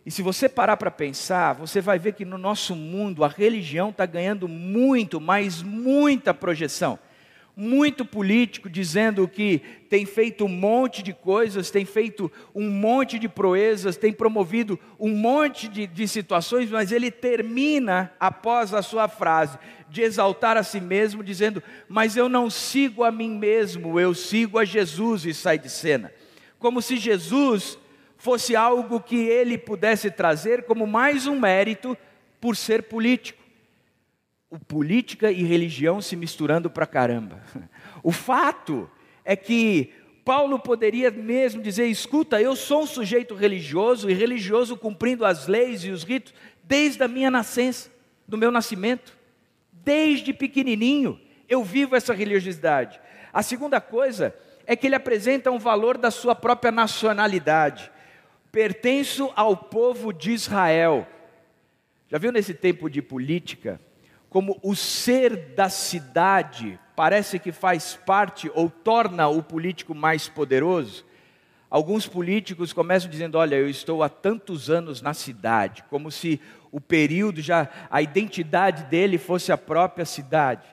E 0.07 0.11
se 0.11 0.21
você 0.21 0.49
parar 0.51 0.77
para 0.77 0.91
pensar, 0.91 1.55
você 1.55 1.81
vai 1.81 1.99
ver 1.99 2.13
que 2.13 2.27
no 2.27 2.37
nosso 2.37 2.77
mundo 2.77 3.25
a 3.25 3.29
religião 3.29 3.89
está 3.89 4.05
ganhando 4.05 4.47
muito, 4.47 5.19
mas 5.19 5.63
muita 5.63 6.35
projeção. 6.35 6.99
Muito 7.57 8.05
político 8.05 8.69
dizendo 8.69 9.27
que 9.29 9.61
tem 9.89 10.05
feito 10.05 10.45
um 10.45 10.49
monte 10.49 11.03
de 11.03 11.15
coisas, 11.15 11.71
tem 11.71 11.85
feito 11.85 12.31
um 12.55 12.69
monte 12.69 13.19
de 13.19 13.29
proezas, 13.29 13.97
tem 13.97 14.13
promovido 14.13 14.79
um 14.99 15.11
monte 15.11 15.69
de, 15.69 15.87
de 15.87 16.07
situações, 16.07 16.69
mas 16.69 16.91
ele 16.93 17.11
termina 17.13 18.13
após 18.19 18.75
a 18.75 18.83
sua 18.83 19.09
frase 19.09 19.57
de 19.89 20.03
exaltar 20.03 20.57
a 20.57 20.65
si 20.65 20.81
mesmo, 20.81 21.23
dizendo: 21.23 21.63
Mas 21.89 22.17
eu 22.17 22.29
não 22.29 22.51
sigo 22.51 23.05
a 23.05 23.13
mim 23.13 23.39
mesmo, 23.39 24.01
eu 24.01 24.13
sigo 24.13 24.59
a 24.59 24.65
Jesus, 24.65 25.25
e 25.25 25.33
sai 25.33 25.57
de 25.57 25.71
cena. 25.71 26.13
Como 26.59 26.83
se 26.83 26.97
Jesus 26.97 27.79
fosse 28.25 28.57
algo 28.57 29.03
que 29.03 29.17
ele 29.17 29.59
pudesse 29.59 30.11
trazer 30.11 30.63
como 30.63 30.87
mais 30.87 31.27
um 31.27 31.39
mérito 31.39 31.95
por 32.41 32.57
ser 32.57 32.85
político. 32.85 33.45
O 34.49 34.59
política 34.59 35.31
e 35.31 35.43
religião 35.43 36.01
se 36.01 36.17
misturando 36.17 36.71
para 36.71 36.87
caramba. 36.87 37.43
O 38.03 38.11
fato 38.11 38.91
é 39.27 39.37
que 39.37 39.93
Paulo 40.25 40.59
poderia 40.59 41.11
mesmo 41.11 41.61
dizer: 41.61 41.87
escuta, 41.87 42.41
eu 42.41 42.57
sou 42.57 42.85
um 42.85 42.87
sujeito 42.87 43.35
religioso 43.35 44.09
e 44.09 44.15
religioso 44.15 44.75
cumprindo 44.75 45.27
as 45.27 45.47
leis 45.47 45.85
e 45.85 45.91
os 45.91 46.03
ritos 46.03 46.33
desde 46.63 47.03
a 47.03 47.09
minha 47.09 47.31
nascença, 47.31 47.91
do 48.27 48.39
meu 48.39 48.51
nascimento, 48.51 49.15
desde 49.71 50.33
pequenininho 50.33 51.21
eu 51.47 51.63
vivo 51.63 51.95
essa 51.95 52.15
religiosidade. 52.15 52.99
A 53.33 53.43
segunda 53.43 53.83
coisa 53.83 54.35
é 54.67 54.75
que 54.75 54.87
ele 54.87 54.95
apresenta 54.95 55.51
um 55.51 55.59
valor 55.59 55.99
da 55.99 56.11
sua 56.11 56.35
própria 56.35 56.73
nacionalidade 56.73 57.93
pertenço 58.55 59.33
ao 59.35 59.57
povo 59.57 60.13
de 60.13 60.31
Israel. 60.31 61.05
Já 62.09 62.19
viu 62.19 62.31
nesse 62.31 62.55
tempo 62.55 62.89
de 62.89 63.03
política 63.03 63.81
como 64.31 64.61
o 64.63 64.77
ser 64.77 65.55
da 65.57 65.69
cidade 65.69 66.79
parece 66.95 67.41
que 67.41 67.51
faz 67.51 67.99
parte 68.07 68.49
ou 68.55 68.71
torna 68.71 69.27
o 69.27 69.43
político 69.43 69.93
mais 69.93 70.29
poderoso? 70.29 71.05
Alguns 71.69 72.07
políticos 72.07 72.73
começam 72.73 73.11
dizendo: 73.11 73.39
Olha, 73.39 73.57
eu 73.57 73.69
estou 73.69 74.05
há 74.05 74.09
tantos 74.09 74.71
anos 74.71 75.03
na 75.03 75.15
cidade, 75.15 75.83
como 75.91 76.09
se 76.13 76.41
o 76.71 76.81
período 76.81 77.43
já, 77.43 77.69
a 77.91 78.01
identidade 78.03 78.85
dele 78.85 79.19
fosse 79.19 79.51
a 79.51 79.59
própria 79.59 80.05
cidade. 80.05 80.65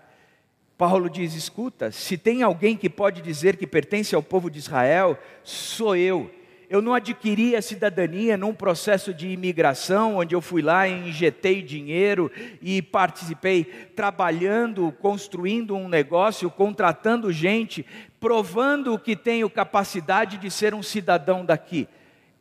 Paulo 0.78 1.10
diz: 1.10 1.34
Escuta, 1.34 1.92
se 1.92 2.16
tem 2.16 2.44
alguém 2.44 2.78
que 2.78 2.90
pode 2.92 3.24
dizer 3.24 3.58
que 3.58 3.66
pertence 3.66 4.14
ao 4.14 4.22
povo 4.22 4.52
de 4.52 4.60
Israel, 4.60 5.18
sou 5.44 5.96
eu 5.96 6.30
eu 6.72 6.82
não 6.82 6.94
adquiri 6.94 7.54
a 7.54 7.62
cidadania 7.62 8.38
num 8.38 8.54
processo 8.54 9.14
de 9.14 9.28
imigração, 9.28 10.16
onde 10.16 10.34
eu 10.34 10.40
fui 10.40 10.62
lá 10.62 10.88
e 10.88 11.10
injetei 11.10 11.62
dinheiro 11.62 12.32
e 12.62 12.82
participei 12.82 13.66
trabalhando, 13.94 14.90
construindo 15.02 15.76
um 15.76 15.90
negócio, 15.90 16.50
contratando 16.50 17.30
gente, 17.30 17.86
provando 18.22 18.98
que 18.98 19.18
tenho 19.18 19.50
capacidade 19.50 20.38
de 20.38 20.50
ser 20.50 20.74
um 20.74 20.82
cidadão 20.82 21.44
daqui. 21.44 21.90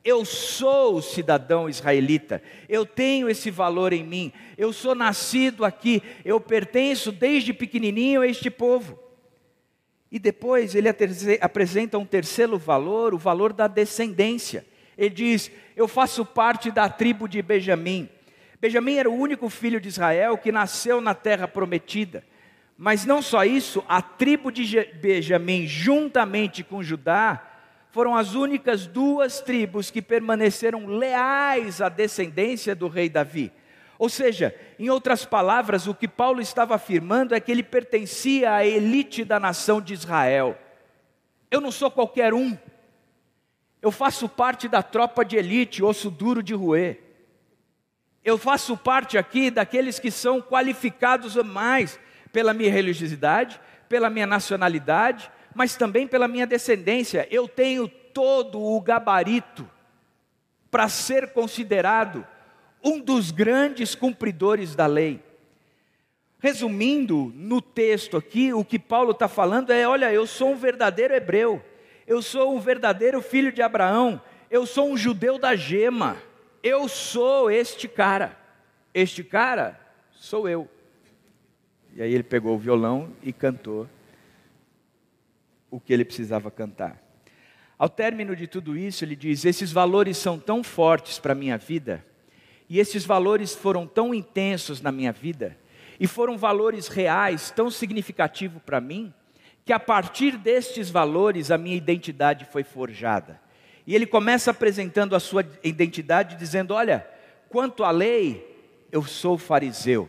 Eu 0.04 0.24
sou 0.24 1.02
cidadão 1.02 1.68
israelita, 1.68 2.40
eu 2.68 2.86
tenho 2.86 3.28
esse 3.28 3.50
valor 3.50 3.92
em 3.92 4.04
mim, 4.04 4.32
eu 4.56 4.72
sou 4.72 4.94
nascido 4.94 5.64
aqui, 5.64 6.00
eu 6.24 6.40
pertenço 6.40 7.10
desde 7.10 7.52
pequenininho 7.52 8.20
a 8.20 8.28
este 8.28 8.48
povo. 8.48 9.09
E 10.10 10.18
depois 10.18 10.74
ele 10.74 10.88
apresenta 11.40 11.96
um 11.96 12.04
terceiro 12.04 12.58
valor, 12.58 13.14
o 13.14 13.18
valor 13.18 13.52
da 13.52 13.68
descendência. 13.68 14.66
Ele 14.98 15.14
diz: 15.14 15.50
Eu 15.76 15.86
faço 15.86 16.24
parte 16.24 16.70
da 16.70 16.88
tribo 16.88 17.28
de 17.28 17.40
Benjamim. 17.40 18.08
Benjamim 18.60 18.96
era 18.96 19.08
o 19.08 19.14
único 19.14 19.48
filho 19.48 19.80
de 19.80 19.88
Israel 19.88 20.36
que 20.36 20.52
nasceu 20.52 21.00
na 21.00 21.14
terra 21.14 21.46
prometida. 21.46 22.24
Mas 22.76 23.04
não 23.04 23.22
só 23.22 23.44
isso, 23.44 23.84
a 23.88 24.02
tribo 24.02 24.50
de 24.50 24.84
Benjamim, 25.00 25.66
juntamente 25.66 26.64
com 26.64 26.82
Judá, 26.82 27.46
foram 27.90 28.14
as 28.14 28.34
únicas 28.34 28.86
duas 28.86 29.40
tribos 29.40 29.90
que 29.90 30.00
permaneceram 30.00 30.86
leais 30.86 31.80
à 31.80 31.88
descendência 31.88 32.74
do 32.74 32.88
rei 32.88 33.08
Davi. 33.08 33.52
Ou 34.00 34.08
seja, 34.08 34.58
em 34.78 34.88
outras 34.88 35.26
palavras, 35.26 35.86
o 35.86 35.94
que 35.94 36.08
Paulo 36.08 36.40
estava 36.40 36.74
afirmando 36.74 37.34
é 37.34 37.38
que 37.38 37.52
ele 37.52 37.62
pertencia 37.62 38.54
à 38.54 38.64
elite 38.64 39.26
da 39.26 39.38
nação 39.38 39.78
de 39.78 39.92
Israel. 39.92 40.56
Eu 41.50 41.60
não 41.60 41.70
sou 41.70 41.90
qualquer 41.90 42.32
um. 42.32 42.56
Eu 43.82 43.90
faço 43.90 44.26
parte 44.26 44.68
da 44.68 44.82
tropa 44.82 45.22
de 45.22 45.36
elite, 45.36 45.82
osso 45.82 46.10
duro 46.10 46.42
de 46.42 46.54
roer. 46.54 46.98
Eu 48.24 48.38
faço 48.38 48.74
parte 48.74 49.18
aqui 49.18 49.50
daqueles 49.50 49.98
que 49.98 50.10
são 50.10 50.40
qualificados 50.40 51.36
mais 51.36 52.00
pela 52.32 52.54
minha 52.54 52.72
religiosidade, 52.72 53.60
pela 53.86 54.08
minha 54.08 54.26
nacionalidade, 54.26 55.30
mas 55.54 55.76
também 55.76 56.06
pela 56.08 56.26
minha 56.26 56.46
descendência. 56.46 57.28
Eu 57.30 57.46
tenho 57.46 57.86
todo 57.86 58.62
o 58.62 58.80
gabarito 58.80 59.70
para 60.70 60.88
ser 60.88 61.34
considerado 61.34 62.26
um 62.82 63.00
dos 63.00 63.30
grandes 63.30 63.94
cumpridores 63.94 64.74
da 64.74 64.86
lei. 64.86 65.22
Resumindo, 66.38 67.32
no 67.36 67.60
texto 67.60 68.16
aqui, 68.16 68.52
o 68.52 68.64
que 68.64 68.78
Paulo 68.78 69.10
está 69.10 69.28
falando 69.28 69.70
é: 69.70 69.86
olha, 69.86 70.12
eu 70.12 70.26
sou 70.26 70.52
um 70.52 70.56
verdadeiro 70.56 71.14
hebreu, 71.14 71.62
eu 72.06 72.22
sou 72.22 72.56
um 72.56 72.60
verdadeiro 72.60 73.20
filho 73.20 73.52
de 73.52 73.60
Abraão, 73.60 74.20
eu 74.50 74.64
sou 74.64 74.90
um 74.90 74.96
judeu 74.96 75.38
da 75.38 75.54
gema, 75.54 76.16
eu 76.62 76.88
sou 76.88 77.50
este 77.50 77.86
cara, 77.86 78.36
este 78.94 79.22
cara 79.22 79.78
sou 80.12 80.48
eu. 80.48 80.66
E 81.94 82.02
aí 82.02 82.12
ele 82.14 82.22
pegou 82.22 82.54
o 82.54 82.58
violão 82.58 83.10
e 83.22 83.32
cantou 83.32 83.86
o 85.70 85.78
que 85.78 85.92
ele 85.92 86.04
precisava 86.04 86.50
cantar. 86.50 86.98
Ao 87.76 87.88
término 87.88 88.34
de 88.34 88.46
tudo 88.46 88.78
isso, 88.78 89.04
ele 89.04 89.14
diz: 89.14 89.44
Esses 89.44 89.70
valores 89.70 90.16
são 90.16 90.38
tão 90.38 90.64
fortes 90.64 91.18
para 91.18 91.32
a 91.32 91.36
minha 91.36 91.58
vida 91.58 92.04
e 92.70 92.78
esses 92.78 93.04
valores 93.04 93.52
foram 93.52 93.84
tão 93.84 94.14
intensos 94.14 94.80
na 94.80 94.92
minha 94.92 95.10
vida, 95.10 95.58
e 95.98 96.06
foram 96.06 96.38
valores 96.38 96.86
reais, 96.86 97.50
tão 97.50 97.68
significativos 97.68 98.62
para 98.62 98.80
mim, 98.80 99.12
que 99.64 99.72
a 99.72 99.80
partir 99.80 100.38
destes 100.38 100.88
valores 100.88 101.50
a 101.50 101.58
minha 101.58 101.76
identidade 101.76 102.44
foi 102.44 102.62
forjada. 102.62 103.40
E 103.84 103.94
ele 103.94 104.06
começa 104.06 104.52
apresentando 104.52 105.16
a 105.16 105.20
sua 105.20 105.44
identidade, 105.64 106.36
dizendo: 106.36 106.72
Olha, 106.72 107.06
quanto 107.48 107.82
à 107.82 107.90
lei, 107.90 108.46
eu 108.92 109.02
sou 109.02 109.36
fariseu. 109.36 110.08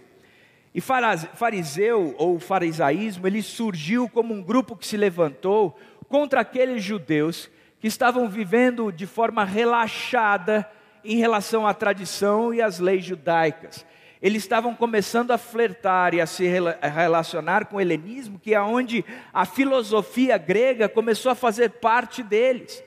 E 0.73 0.79
fariseu 0.79 2.15
ou 2.17 2.39
farisaísmo, 2.39 3.27
ele 3.27 3.41
surgiu 3.41 4.07
como 4.07 4.33
um 4.33 4.41
grupo 4.41 4.75
que 4.75 4.87
se 4.87 4.95
levantou 4.95 5.77
contra 6.07 6.41
aqueles 6.41 6.83
judeus 6.83 7.49
que 7.79 7.87
estavam 7.87 8.29
vivendo 8.29 8.91
de 8.91 9.07
forma 9.07 9.43
relaxada 9.43 10.69
em 11.03 11.17
relação 11.17 11.65
à 11.65 11.73
tradição 11.73 12.53
e 12.53 12.61
às 12.61 12.79
leis 12.79 13.03
judaicas. 13.03 13.85
Eles 14.21 14.43
estavam 14.43 14.75
começando 14.75 15.31
a 15.31 15.37
flertar 15.37 16.13
e 16.13 16.21
a 16.21 16.27
se 16.27 16.45
relacionar 16.81 17.65
com 17.65 17.77
o 17.77 17.81
helenismo, 17.81 18.39
que 18.39 18.53
é 18.53 18.61
onde 18.61 19.03
a 19.33 19.45
filosofia 19.45 20.37
grega 20.37 20.87
começou 20.87 21.31
a 21.31 21.35
fazer 21.35 21.69
parte 21.71 22.21
deles. 22.21 22.83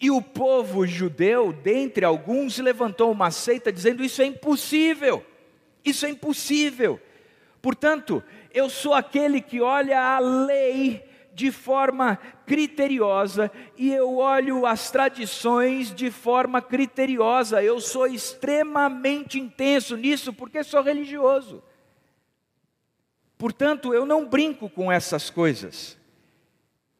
E 0.00 0.10
o 0.10 0.22
povo 0.22 0.86
judeu, 0.86 1.52
dentre 1.52 2.04
alguns, 2.04 2.58
levantou 2.58 3.10
uma 3.10 3.30
seita 3.32 3.72
dizendo: 3.72 4.04
Isso 4.04 4.22
é 4.22 4.26
impossível, 4.26 5.24
isso 5.84 6.06
é 6.06 6.10
impossível. 6.10 7.00
Portanto, 7.60 8.22
eu 8.54 8.70
sou 8.70 8.94
aquele 8.94 9.40
que 9.40 9.60
olha 9.60 10.00
a 10.00 10.20
lei 10.20 11.05
de 11.36 11.52
forma 11.52 12.16
criteriosa 12.46 13.52
e 13.76 13.92
eu 13.92 14.16
olho 14.16 14.64
as 14.64 14.90
tradições 14.90 15.94
de 15.94 16.10
forma 16.10 16.62
criteriosa. 16.62 17.62
Eu 17.62 17.78
sou 17.78 18.06
extremamente 18.06 19.38
intenso 19.38 19.98
nisso 19.98 20.32
porque 20.32 20.64
sou 20.64 20.82
religioso. 20.82 21.62
Portanto, 23.36 23.92
eu 23.92 24.06
não 24.06 24.26
brinco 24.26 24.70
com 24.70 24.90
essas 24.90 25.28
coisas. 25.28 25.98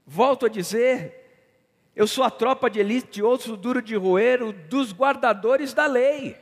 Volto 0.05 0.45
a 0.45 0.51
dizer, 0.51 1.15
eu 1.97 2.07
sou 2.07 2.23
a 2.23 2.31
tropa 2.31 2.69
de 2.69 2.79
elite, 2.79 3.23
osso 3.23 3.57
duro 3.57 3.81
de 3.81 3.97
roer, 3.97 4.53
dos 4.53 4.93
guardadores 4.93 5.73
da 5.73 5.87
lei. 5.87 6.37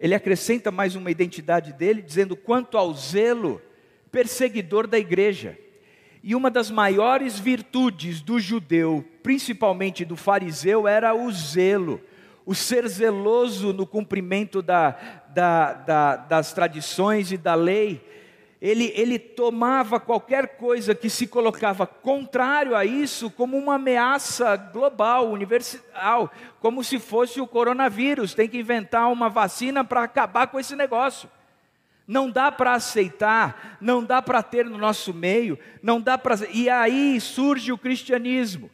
Ele 0.00 0.14
acrescenta 0.14 0.70
mais 0.70 0.96
uma 0.96 1.10
identidade 1.10 1.74
dele, 1.74 2.00
dizendo: 2.00 2.34
quanto 2.34 2.78
ao 2.78 2.94
zelo, 2.94 3.60
perseguidor 4.14 4.86
da 4.86 4.96
igreja. 4.96 5.58
E 6.22 6.36
uma 6.36 6.48
das 6.48 6.70
maiores 6.70 7.36
virtudes 7.36 8.20
do 8.20 8.38
judeu, 8.38 9.04
principalmente 9.24 10.04
do 10.04 10.14
fariseu, 10.14 10.86
era 10.86 11.12
o 11.12 11.32
zelo, 11.32 12.00
o 12.46 12.54
ser 12.54 12.86
zeloso 12.86 13.72
no 13.72 13.84
cumprimento 13.84 14.62
da, 14.62 14.96
da, 15.30 15.72
da, 15.72 16.16
das 16.16 16.52
tradições 16.52 17.32
e 17.32 17.36
da 17.36 17.56
lei. 17.56 18.08
Ele, 18.62 18.92
ele 18.94 19.18
tomava 19.18 19.98
qualquer 19.98 20.58
coisa 20.58 20.94
que 20.94 21.10
se 21.10 21.26
colocava 21.26 21.84
contrário 21.84 22.76
a 22.76 22.84
isso 22.84 23.28
como 23.28 23.58
uma 23.58 23.74
ameaça 23.74 24.54
global, 24.54 25.28
universal, 25.28 26.30
como 26.60 26.84
se 26.84 27.00
fosse 27.00 27.40
o 27.40 27.48
coronavírus. 27.48 28.32
Tem 28.32 28.48
que 28.48 28.58
inventar 28.58 29.10
uma 29.10 29.28
vacina 29.28 29.84
para 29.84 30.04
acabar 30.04 30.46
com 30.46 30.60
esse 30.60 30.76
negócio. 30.76 31.28
Não 32.06 32.30
dá 32.30 32.52
para 32.52 32.74
aceitar, 32.74 33.78
não 33.80 34.04
dá 34.04 34.20
para 34.20 34.42
ter 34.42 34.66
no 34.66 34.76
nosso 34.76 35.14
meio, 35.14 35.58
não 35.82 36.00
dá 36.00 36.18
para. 36.18 36.36
E 36.52 36.68
aí 36.68 37.18
surge 37.20 37.72
o 37.72 37.78
cristianismo, 37.78 38.70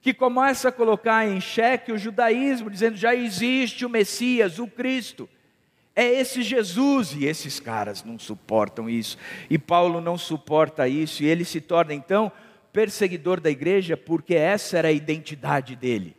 que 0.00 0.14
começa 0.14 0.70
a 0.70 0.72
colocar 0.72 1.26
em 1.26 1.40
xeque 1.40 1.92
o 1.92 1.98
judaísmo, 1.98 2.70
dizendo 2.70 2.96
já 2.96 3.14
existe 3.14 3.84
o 3.84 3.90
Messias, 3.90 4.58
o 4.58 4.66
Cristo. 4.66 5.28
É 5.94 6.04
esse 6.04 6.42
Jesus, 6.42 7.12
e 7.12 7.24
esses 7.24 7.60
caras 7.60 8.02
não 8.02 8.18
suportam 8.18 8.90
isso, 8.90 9.16
e 9.48 9.58
Paulo 9.58 10.00
não 10.00 10.18
suporta 10.18 10.88
isso, 10.88 11.22
e 11.22 11.26
ele 11.26 11.44
se 11.44 11.60
torna 11.60 11.94
então 11.94 12.32
perseguidor 12.72 13.40
da 13.40 13.50
igreja, 13.50 13.96
porque 13.96 14.34
essa 14.34 14.78
era 14.78 14.88
a 14.88 14.92
identidade 14.92 15.76
dele. 15.76 16.16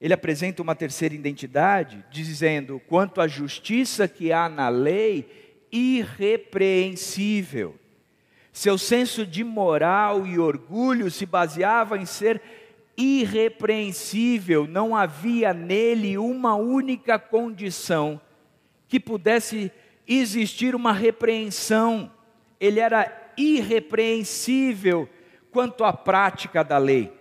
Ele 0.00 0.12
apresenta 0.12 0.62
uma 0.62 0.74
terceira 0.74 1.14
identidade, 1.14 2.04
dizendo: 2.10 2.80
quanto 2.86 3.20
à 3.20 3.28
justiça 3.28 4.06
que 4.06 4.32
há 4.32 4.48
na 4.48 4.68
lei, 4.68 5.56
irrepreensível. 5.72 7.74
Seu 8.52 8.78
senso 8.78 9.26
de 9.26 9.44
moral 9.44 10.26
e 10.26 10.38
orgulho 10.38 11.10
se 11.10 11.26
baseava 11.26 11.98
em 11.98 12.06
ser 12.06 12.40
irrepreensível, 12.96 14.66
não 14.66 14.96
havia 14.96 15.52
nele 15.52 16.16
uma 16.16 16.54
única 16.54 17.18
condição 17.18 18.18
que 18.88 18.98
pudesse 18.98 19.70
existir 20.08 20.74
uma 20.74 20.92
repreensão. 20.92 22.10
Ele 22.58 22.80
era 22.80 23.32
irrepreensível 23.36 25.06
quanto 25.50 25.84
à 25.84 25.92
prática 25.92 26.64
da 26.64 26.78
lei. 26.78 27.12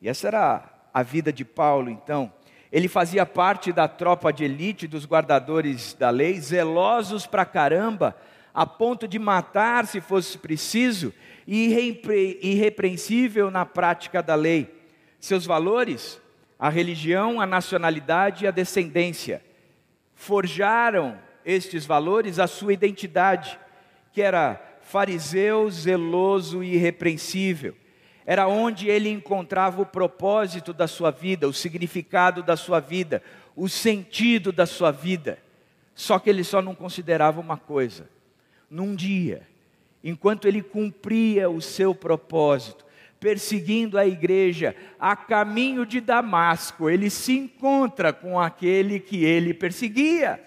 E 0.00 0.08
essa 0.08 0.28
era 0.28 0.73
a 0.94 1.02
vida 1.02 1.32
de 1.32 1.44
Paulo, 1.44 1.90
então. 1.90 2.32
Ele 2.70 2.86
fazia 2.86 3.26
parte 3.26 3.72
da 3.72 3.88
tropa 3.88 4.32
de 4.32 4.44
elite 4.44 4.86
dos 4.86 5.04
guardadores 5.04 5.92
da 5.94 6.08
lei, 6.08 6.40
zelosos 6.40 7.26
pra 7.26 7.44
caramba, 7.44 8.16
a 8.54 8.64
ponto 8.64 9.08
de 9.08 9.18
matar 9.18 9.88
se 9.88 10.00
fosse 10.00 10.38
preciso, 10.38 11.12
e 11.46 11.98
irrepreensível 12.40 13.50
na 13.50 13.66
prática 13.66 14.22
da 14.22 14.36
lei. 14.36 14.72
Seus 15.18 15.44
valores, 15.44 16.20
a 16.58 16.68
religião, 16.68 17.40
a 17.40 17.46
nacionalidade 17.46 18.44
e 18.44 18.48
a 18.48 18.52
descendência, 18.52 19.42
forjaram 20.14 21.18
estes 21.44 21.84
valores 21.84 22.38
a 22.38 22.46
sua 22.46 22.72
identidade, 22.72 23.58
que 24.12 24.22
era 24.22 24.60
fariseu, 24.80 25.68
zeloso 25.70 26.62
e 26.62 26.74
irrepreensível 26.74 27.74
era 28.26 28.48
onde 28.48 28.88
ele 28.88 29.10
encontrava 29.10 29.82
o 29.82 29.86
propósito 29.86 30.72
da 30.72 30.86
sua 30.86 31.10
vida, 31.10 31.48
o 31.48 31.52
significado 31.52 32.42
da 32.42 32.56
sua 32.56 32.80
vida, 32.80 33.22
o 33.54 33.68
sentido 33.68 34.50
da 34.50 34.66
sua 34.66 34.90
vida. 34.90 35.38
Só 35.94 36.18
que 36.18 36.30
ele 36.30 36.42
só 36.42 36.62
não 36.62 36.74
considerava 36.74 37.40
uma 37.40 37.56
coisa: 37.56 38.08
num 38.70 38.94
dia, 38.94 39.46
enquanto 40.02 40.48
ele 40.48 40.62
cumpria 40.62 41.50
o 41.50 41.60
seu 41.60 41.94
propósito, 41.94 42.84
perseguindo 43.20 43.98
a 43.98 44.06
igreja 44.06 44.74
a 44.98 45.14
caminho 45.14 45.86
de 45.86 46.00
Damasco, 46.00 46.90
ele 46.90 47.08
se 47.10 47.36
encontra 47.36 48.12
com 48.12 48.40
aquele 48.40 49.00
que 49.00 49.24
ele 49.24 49.54
perseguia. 49.54 50.42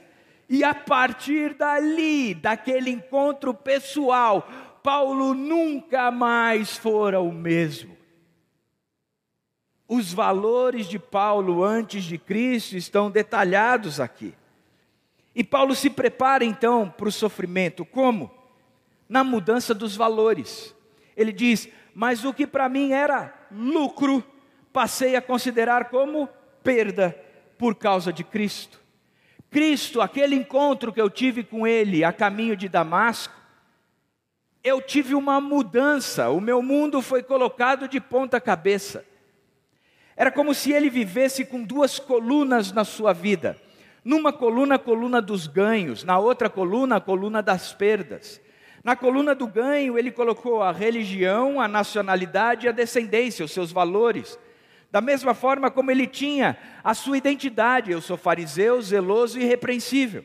E 0.50 0.64
a 0.64 0.74
partir 0.74 1.56
dali, 1.56 2.34
daquele 2.34 2.90
encontro 2.90 3.54
pessoal, 3.54 4.48
Paulo 4.88 5.34
nunca 5.34 6.10
mais 6.10 6.78
fora 6.78 7.20
o 7.20 7.30
mesmo. 7.30 7.98
Os 9.86 10.14
valores 10.14 10.88
de 10.88 10.98
Paulo 10.98 11.62
antes 11.62 12.06
de 12.06 12.18
Cristo 12.18 12.78
estão 12.78 13.12
detalhados 13.12 14.00
aqui. 14.00 14.34
E 15.36 15.44
Paulo 15.44 15.76
se 15.76 15.90
prepara 15.90 16.46
então 16.46 16.90
para 16.90 17.10
o 17.10 17.12
sofrimento, 17.12 17.84
como? 17.84 18.32
Na 19.10 19.26
mudança 19.26 19.74
dos 19.74 19.94
valores. 19.94 20.74
Ele 21.18 21.34
diz: 21.34 21.68
Mas 21.94 22.24
o 22.24 22.34
que 22.34 22.48
para 22.48 22.70
mim 22.70 22.94
era 22.94 23.34
lucro, 23.52 24.24
passei 24.72 25.18
a 25.18 25.22
considerar 25.22 25.90
como 25.90 26.30
perda 26.64 27.14
por 27.58 27.76
causa 27.76 28.14
de 28.14 28.24
Cristo. 28.24 28.80
Cristo, 29.50 30.00
aquele 30.00 30.36
encontro 30.36 30.94
que 30.94 31.02
eu 31.02 31.10
tive 31.10 31.44
com 31.44 31.68
Ele 31.68 32.06
a 32.06 32.14
caminho 32.14 32.56
de 32.56 32.70
Damasco, 32.70 33.36
eu 34.64 34.82
tive 34.82 35.16
uma 35.16 35.40
mudança, 35.40 36.30
o 36.30 36.42
meu 36.42 36.62
mundo 36.62 37.02
foi 37.02 37.24
colocado 37.24 37.88
de 37.88 38.00
ponta 38.00 38.40
cabeça. 38.42 39.06
Era 40.16 40.32
como 40.32 40.54
se 40.54 40.72
ele 40.72 40.90
vivesse 40.90 41.46
com 41.46 41.64
duas 41.64 42.00
colunas 42.00 42.72
na 42.72 42.84
sua 42.84 43.14
vida. 43.14 43.56
Numa 44.04 44.34
coluna, 44.34 44.76
a 44.76 44.80
coluna 44.80 45.22
dos 45.22 45.48
ganhos, 45.48 46.04
na 46.04 46.18
outra 46.18 46.50
coluna, 46.50 46.96
a 46.96 47.02
coluna 47.02 47.42
das 47.42 47.74
perdas. 47.74 48.42
Na 48.84 48.96
coluna 48.96 49.36
do 49.36 49.46
ganho, 49.46 49.98
ele 49.98 50.12
colocou 50.12 50.64
a 50.64 50.72
religião, 50.72 51.60
a 51.62 51.68
nacionalidade 51.68 52.66
e 52.66 52.70
a 52.70 52.72
descendência, 52.72 53.46
os 53.46 53.52
seus 53.52 53.72
valores. 53.72 54.40
Da 54.90 55.02
mesma 55.02 55.34
forma 55.34 55.70
como 55.70 55.92
ele 55.92 56.08
tinha 56.08 56.58
a 56.84 56.94
sua 56.94 57.18
identidade, 57.18 57.92
eu 57.92 58.02
sou 58.02 58.18
fariseu, 58.18 58.82
zeloso 58.82 59.38
e 59.38 59.44
irrepreensível. 59.44 60.24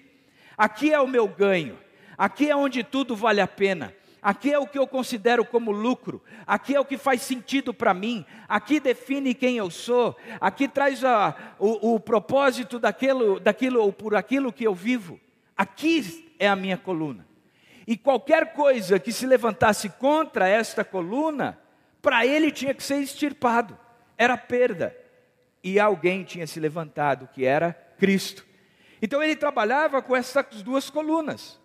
Aqui 0.56 0.92
é 0.92 1.00
o 1.00 1.08
meu 1.08 1.26
ganho, 1.26 1.78
aqui 2.16 2.48
é 2.48 2.56
onde 2.56 2.84
tudo 2.84 3.16
vale 3.16 3.40
a 3.40 3.48
pena. 3.48 3.92
Aqui 4.22 4.52
é 4.52 4.58
o 4.58 4.68
que 4.68 4.78
eu 4.78 4.86
considero 4.86 5.44
como 5.44 5.72
lucro, 5.72 6.22
aqui 6.46 6.76
é 6.76 6.80
o 6.80 6.84
que 6.84 6.96
faz 6.96 7.22
sentido 7.22 7.74
para 7.74 7.92
mim, 7.92 8.24
aqui 8.48 8.78
define 8.78 9.34
quem 9.34 9.56
eu 9.56 9.68
sou, 9.68 10.16
aqui 10.40 10.68
traz 10.68 11.04
a, 11.04 11.34
o, 11.58 11.94
o, 11.94 11.98
propósito 11.98 12.78
daquilo, 12.78 13.40
daquilo 13.40 13.82
ou 13.82 13.92
por 13.92 14.14
aquilo 14.14 14.52
que 14.52 14.62
eu 14.62 14.76
vivo. 14.76 15.18
Aqui 15.56 16.32
é 16.38 16.48
a 16.48 16.54
minha 16.54 16.78
coluna. 16.78 17.26
E 17.84 17.96
qualquer 17.96 18.52
coisa 18.52 19.00
que 19.00 19.12
se 19.12 19.26
levantasse 19.26 19.88
contra 19.88 20.46
esta 20.46 20.84
coluna, 20.84 21.58
para 22.00 22.24
ele 22.24 22.52
tinha 22.52 22.72
que 22.72 22.82
ser 22.84 23.02
extirpado, 23.02 23.76
era 24.16 24.36
perda. 24.36 24.96
E 25.64 25.80
alguém 25.80 26.22
tinha 26.22 26.46
se 26.46 26.60
levantado, 26.60 27.28
que 27.32 27.44
era 27.44 27.72
Cristo. 27.98 28.46
Então 29.00 29.20
ele 29.20 29.34
trabalhava 29.34 30.00
com 30.00 30.14
essas 30.14 30.62
duas 30.62 30.88
colunas. 30.88 31.60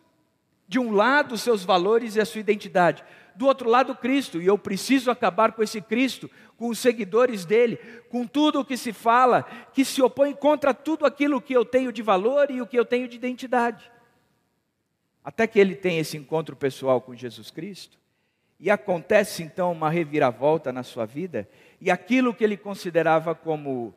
De 0.68 0.80
um 0.80 0.92
lado, 0.92 1.38
seus 1.38 1.64
valores 1.64 2.16
e 2.16 2.20
a 2.20 2.26
sua 2.26 2.42
identidade. 2.42 3.04
Do 3.36 3.46
outro 3.46 3.70
lado, 3.70 3.96
Cristo. 3.96 4.42
E 4.42 4.48
eu 4.48 4.58
preciso 4.58 5.10
acabar 5.10 5.52
com 5.54 5.64
esse 5.64 5.80
Cristo, 5.80 6.30
com 6.58 6.70
os 6.70 6.80
seguidores 6.80 7.46
dele, 7.46 7.78
com 8.10 8.26
tudo 8.26 8.60
o 8.60 8.66
que 8.66 8.76
se 8.76 8.92
fala, 8.92 9.44
que 9.74 9.86
se 9.86 10.02
opõe 10.02 10.34
contra 10.34 10.74
tudo 10.74 11.06
aquilo 11.06 11.42
que 11.42 11.54
eu 11.54 11.64
tenho 11.64 11.92
de 11.92 12.02
valor 12.02 12.50
e 12.50 12.62
o 12.62 12.68
que 12.68 12.78
eu 12.78 12.84
tenho 12.84 13.08
de 13.08 13.16
identidade. 13.16 13.92
Até 15.24 15.46
que 15.46 15.60
ele 15.60 15.76
tem 15.76 16.00
esse 16.00 16.18
encontro 16.18 16.56
pessoal 16.56 17.00
com 17.00 17.16
Jesus 17.16 17.52
Cristo. 17.52 17.98
E 18.60 18.72
acontece 18.72 19.44
então 19.44 19.72
uma 19.72 19.90
reviravolta 19.90 20.74
na 20.74 20.82
sua 20.82 21.06
vida, 21.06 21.48
e 21.80 21.92
aquilo 21.92 22.34
que 22.34 22.44
ele 22.44 22.58
considerava 22.58 23.36
como 23.36 23.94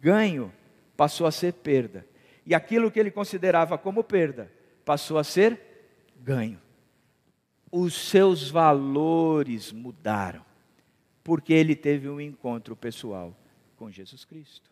ganho 0.00 0.52
passou 0.96 1.28
a 1.28 1.30
ser 1.30 1.52
perda. 1.52 2.04
E 2.44 2.54
aquilo 2.54 2.90
que 2.90 2.98
ele 2.98 3.10
considerava 3.10 3.78
como 3.78 4.02
perda 4.02 4.50
passou 4.84 5.16
a 5.16 5.22
ser 5.22 5.67
ganho. 6.18 6.60
Os 7.70 7.94
seus 7.94 8.50
valores 8.50 9.72
mudaram, 9.72 10.44
porque 11.22 11.52
ele 11.52 11.76
teve 11.76 12.08
um 12.08 12.20
encontro 12.20 12.74
pessoal 12.74 13.36
com 13.76 13.90
Jesus 13.90 14.24
Cristo. 14.24 14.70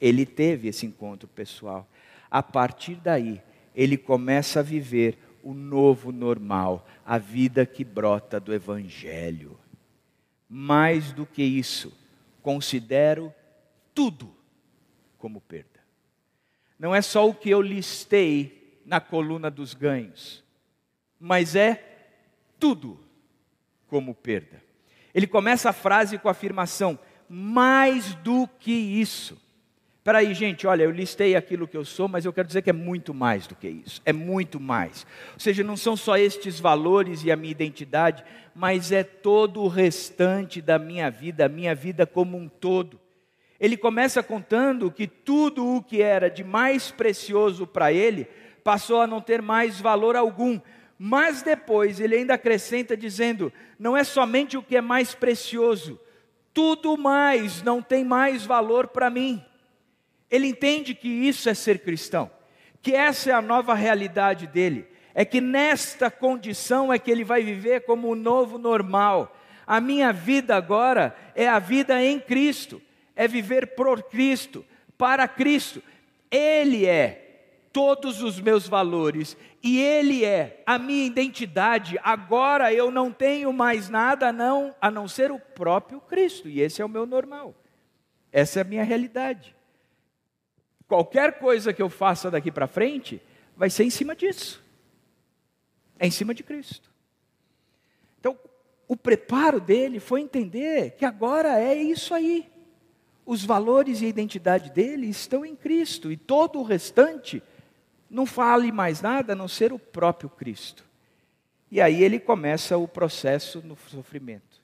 Ele 0.00 0.24
teve 0.24 0.68
esse 0.68 0.86
encontro 0.86 1.28
pessoal. 1.28 1.88
A 2.30 2.42
partir 2.42 2.96
daí, 2.96 3.42
ele 3.74 3.96
começa 3.96 4.60
a 4.60 4.62
viver 4.62 5.18
o 5.42 5.52
novo 5.52 6.12
normal, 6.12 6.86
a 7.04 7.18
vida 7.18 7.66
que 7.66 7.84
brota 7.84 8.38
do 8.38 8.52
Evangelho. 8.52 9.58
Mais 10.48 11.12
do 11.12 11.26
que 11.26 11.42
isso, 11.42 11.92
considero 12.42 13.32
tudo 13.94 14.34
como 15.18 15.40
perda. 15.40 15.80
Não 16.78 16.94
é 16.94 17.00
só 17.00 17.28
o 17.28 17.34
que 17.34 17.50
eu 17.50 17.62
listei 17.62 18.80
na 18.84 19.00
coluna 19.00 19.50
dos 19.50 19.72
ganhos, 19.72 20.43
mas 21.24 21.56
é 21.56 21.82
tudo 22.60 23.00
como 23.86 24.14
perda. 24.14 24.62
Ele 25.14 25.26
começa 25.26 25.70
a 25.70 25.72
frase 25.72 26.18
com 26.18 26.28
a 26.28 26.32
afirmação: 26.32 26.98
mais 27.26 28.14
do 28.16 28.46
que 28.60 28.70
isso. 28.70 29.42
Espera 29.96 30.18
aí, 30.18 30.34
gente, 30.34 30.66
olha, 30.66 30.82
eu 30.82 30.90
listei 30.90 31.34
aquilo 31.34 31.66
que 31.66 31.78
eu 31.78 31.84
sou, 31.84 32.08
mas 32.08 32.26
eu 32.26 32.32
quero 32.32 32.46
dizer 32.46 32.60
que 32.60 32.68
é 32.68 32.74
muito 32.74 33.14
mais 33.14 33.46
do 33.46 33.54
que 33.54 33.66
isso. 33.66 34.02
É 34.04 34.12
muito 34.12 34.60
mais. 34.60 35.06
Ou 35.32 35.40
seja, 35.40 35.64
não 35.64 35.78
são 35.78 35.96
só 35.96 36.18
estes 36.18 36.60
valores 36.60 37.24
e 37.24 37.32
a 37.32 37.36
minha 37.36 37.52
identidade, 37.52 38.22
mas 38.54 38.92
é 38.92 39.02
todo 39.02 39.62
o 39.62 39.68
restante 39.68 40.60
da 40.60 40.78
minha 40.78 41.10
vida, 41.10 41.46
a 41.46 41.48
minha 41.48 41.74
vida 41.74 42.06
como 42.06 42.36
um 42.36 42.50
todo. 42.50 43.00
Ele 43.58 43.78
começa 43.78 44.22
contando 44.22 44.90
que 44.90 45.06
tudo 45.06 45.76
o 45.76 45.82
que 45.82 46.02
era 46.02 46.28
de 46.28 46.44
mais 46.44 46.90
precioso 46.90 47.66
para 47.66 47.90
ele 47.90 48.28
passou 48.62 49.00
a 49.00 49.06
não 49.06 49.22
ter 49.22 49.40
mais 49.40 49.80
valor 49.80 50.16
algum. 50.16 50.60
Mas 50.98 51.42
depois 51.42 52.00
ele 52.00 52.16
ainda 52.16 52.34
acrescenta 52.34 52.96
dizendo: 52.96 53.52
não 53.78 53.96
é 53.96 54.04
somente 54.04 54.56
o 54.56 54.62
que 54.62 54.76
é 54.76 54.80
mais 54.80 55.14
precioso, 55.14 56.00
tudo 56.52 56.96
mais 56.96 57.62
não 57.62 57.82
tem 57.82 58.04
mais 58.04 58.46
valor 58.46 58.88
para 58.88 59.10
mim. 59.10 59.44
Ele 60.30 60.46
entende 60.46 60.94
que 60.94 61.08
isso 61.08 61.48
é 61.48 61.54
ser 61.54 61.80
cristão, 61.80 62.30
que 62.80 62.94
essa 62.94 63.30
é 63.30 63.32
a 63.32 63.42
nova 63.42 63.74
realidade 63.74 64.46
dele, 64.46 64.86
é 65.14 65.24
que 65.24 65.40
nesta 65.40 66.10
condição 66.10 66.92
é 66.92 66.98
que 66.98 67.10
ele 67.10 67.24
vai 67.24 67.42
viver 67.42 67.80
como 67.82 68.08
o 68.08 68.16
novo 68.16 68.58
normal. 68.58 69.36
A 69.66 69.80
minha 69.80 70.12
vida 70.12 70.54
agora 70.54 71.16
é 71.34 71.48
a 71.48 71.58
vida 71.58 72.02
em 72.02 72.20
Cristo, 72.20 72.80
é 73.16 73.26
viver 73.26 73.74
por 73.74 74.02
Cristo, 74.04 74.64
para 74.98 75.26
Cristo. 75.26 75.82
Ele 76.30 76.84
é 76.84 77.23
todos 77.74 78.22
os 78.22 78.40
meus 78.40 78.66
valores 78.66 79.36
e 79.62 79.78
Ele 79.78 80.24
é 80.24 80.62
a 80.64 80.78
minha 80.78 81.04
identidade. 81.04 82.00
Agora 82.02 82.72
eu 82.72 82.90
não 82.90 83.12
tenho 83.12 83.52
mais 83.52 83.90
nada 83.90 84.32
não, 84.32 84.74
a 84.80 84.90
não 84.90 85.06
ser 85.06 85.30
o 85.30 85.38
próprio 85.38 86.00
Cristo, 86.00 86.48
e 86.48 86.62
esse 86.62 86.80
é 86.80 86.84
o 86.84 86.88
meu 86.88 87.04
normal, 87.04 87.54
essa 88.32 88.60
é 88.60 88.62
a 88.62 88.64
minha 88.64 88.82
realidade 88.82 89.54
qualquer 90.94 91.38
coisa 91.38 91.72
que 91.72 91.82
eu 91.82 91.90
faça 91.90 92.30
daqui 92.30 92.52
para 92.52 92.66
frente, 92.66 93.20
vai 93.56 93.70
ser 93.70 93.84
em 93.84 93.90
cima 93.90 94.14
disso. 94.14 94.62
É 95.98 96.06
em 96.06 96.10
cima 96.10 96.32
de 96.32 96.42
Cristo. 96.42 96.88
Então, 98.20 98.38
o 98.86 98.96
preparo 98.96 99.60
dele 99.60 99.98
foi 99.98 100.20
entender 100.20 100.92
que 100.92 101.04
agora 101.04 101.60
é 101.60 101.74
isso 101.74 102.14
aí. 102.14 102.48
Os 103.26 103.44
valores 103.44 104.02
e 104.02 104.06
a 104.06 104.08
identidade 104.08 104.70
dele 104.70 105.08
estão 105.08 105.44
em 105.44 105.56
Cristo 105.56 106.12
e 106.12 106.16
todo 106.16 106.60
o 106.60 106.62
restante 106.62 107.42
não 108.10 108.26
fale 108.26 108.70
mais 108.70 109.00
nada 109.00 109.32
a 109.32 109.36
não 109.36 109.48
ser 109.48 109.72
o 109.72 109.78
próprio 109.78 110.28
Cristo. 110.28 110.84
E 111.70 111.80
aí 111.80 112.02
ele 112.02 112.20
começa 112.20 112.76
o 112.76 112.86
processo 112.86 113.60
no 113.64 113.76
sofrimento. 113.88 114.62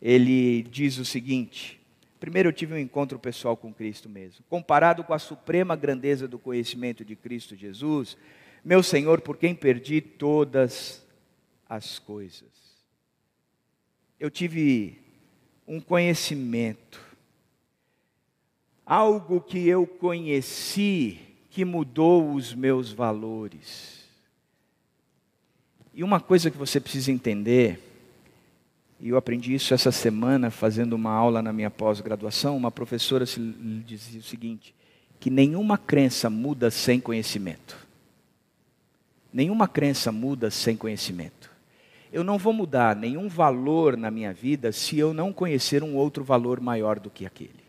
Ele 0.00 0.62
diz 0.62 0.98
o 0.98 1.04
seguinte: 1.04 1.80
Primeiro 2.22 2.48
eu 2.48 2.52
tive 2.52 2.72
um 2.72 2.78
encontro 2.78 3.18
pessoal 3.18 3.56
com 3.56 3.74
Cristo 3.74 4.08
mesmo. 4.08 4.44
Comparado 4.48 5.02
com 5.02 5.12
a 5.12 5.18
suprema 5.18 5.74
grandeza 5.74 6.28
do 6.28 6.38
conhecimento 6.38 7.04
de 7.04 7.16
Cristo 7.16 7.56
Jesus, 7.56 8.16
meu 8.64 8.80
Senhor, 8.80 9.20
por 9.20 9.36
quem 9.36 9.56
perdi 9.56 10.00
todas 10.00 11.04
as 11.68 11.98
coisas. 11.98 12.48
Eu 14.20 14.30
tive 14.30 15.00
um 15.66 15.80
conhecimento, 15.80 17.00
algo 18.86 19.40
que 19.40 19.66
eu 19.66 19.84
conheci 19.84 21.31
que 21.52 21.64
mudou 21.64 22.32
os 22.32 22.54
meus 22.54 22.90
valores. 22.90 24.02
E 25.94 26.02
uma 26.02 26.18
coisa 26.18 26.50
que 26.50 26.56
você 26.56 26.80
precisa 26.80 27.12
entender 27.12 27.78
e 28.98 29.08
eu 29.08 29.16
aprendi 29.16 29.52
isso 29.52 29.74
essa 29.74 29.90
semana, 29.90 30.48
fazendo 30.48 30.92
uma 30.92 31.10
aula 31.10 31.42
na 31.42 31.52
minha 31.52 31.68
pós-graduação. 31.68 32.56
Uma 32.56 32.70
professora 32.70 33.24
dizia 33.84 34.20
o 34.20 34.22
seguinte: 34.22 34.72
que 35.18 35.28
nenhuma 35.28 35.76
crença 35.76 36.30
muda 36.30 36.70
sem 36.70 37.00
conhecimento. 37.00 37.76
Nenhuma 39.32 39.66
crença 39.66 40.12
muda 40.12 40.52
sem 40.52 40.76
conhecimento. 40.76 41.50
Eu 42.12 42.22
não 42.22 42.38
vou 42.38 42.52
mudar 42.52 42.94
nenhum 42.94 43.28
valor 43.28 43.96
na 43.96 44.10
minha 44.10 44.32
vida 44.32 44.70
se 44.70 44.98
eu 44.98 45.12
não 45.12 45.32
conhecer 45.32 45.82
um 45.82 45.96
outro 45.96 46.22
valor 46.22 46.60
maior 46.60 47.00
do 47.00 47.10
que 47.10 47.26
aquele. 47.26 47.62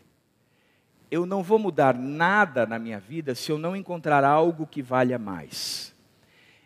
Eu 1.14 1.24
não 1.24 1.44
vou 1.44 1.60
mudar 1.60 1.94
nada 1.94 2.66
na 2.66 2.76
minha 2.76 2.98
vida 2.98 3.36
se 3.36 3.52
eu 3.52 3.56
não 3.56 3.76
encontrar 3.76 4.24
algo 4.24 4.66
que 4.66 4.82
valha 4.82 5.16
mais. 5.16 5.94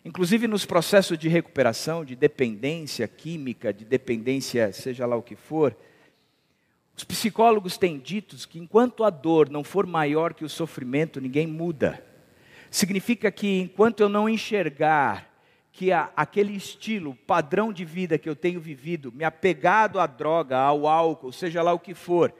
Inclusive 0.03 0.47
nos 0.47 0.65
processos 0.65 1.19
de 1.19 1.29
recuperação, 1.29 2.03
de 2.03 2.15
dependência 2.15 3.07
química, 3.07 3.71
de 3.71 3.85
dependência, 3.85 4.73
seja 4.73 5.05
lá 5.05 5.15
o 5.15 5.21
que 5.21 5.35
for, 5.35 5.77
os 6.97 7.03
psicólogos 7.03 7.77
têm 7.77 7.99
dito 7.99 8.35
que 8.47 8.57
enquanto 8.57 9.03
a 9.03 9.11
dor 9.11 9.51
não 9.51 9.63
for 9.63 9.85
maior 9.85 10.33
que 10.33 10.43
o 10.43 10.49
sofrimento, 10.49 11.21
ninguém 11.21 11.45
muda. 11.45 12.03
Significa 12.71 13.29
que 13.29 13.59
enquanto 13.59 13.99
eu 13.99 14.09
não 14.09 14.27
enxergar 14.27 15.29
que 15.71 15.91
a, 15.91 16.09
aquele 16.15 16.55
estilo, 16.55 17.13
padrão 17.27 17.71
de 17.71 17.85
vida 17.85 18.17
que 18.17 18.27
eu 18.27 18.35
tenho 18.35 18.59
vivido, 18.59 19.11
me 19.11 19.23
apegado 19.23 19.99
à 19.99 20.07
droga, 20.07 20.57
ao 20.57 20.87
álcool, 20.87 21.31
seja 21.31 21.61
lá 21.61 21.71
o 21.71 21.77
que 21.77 21.93
for, 21.93 22.33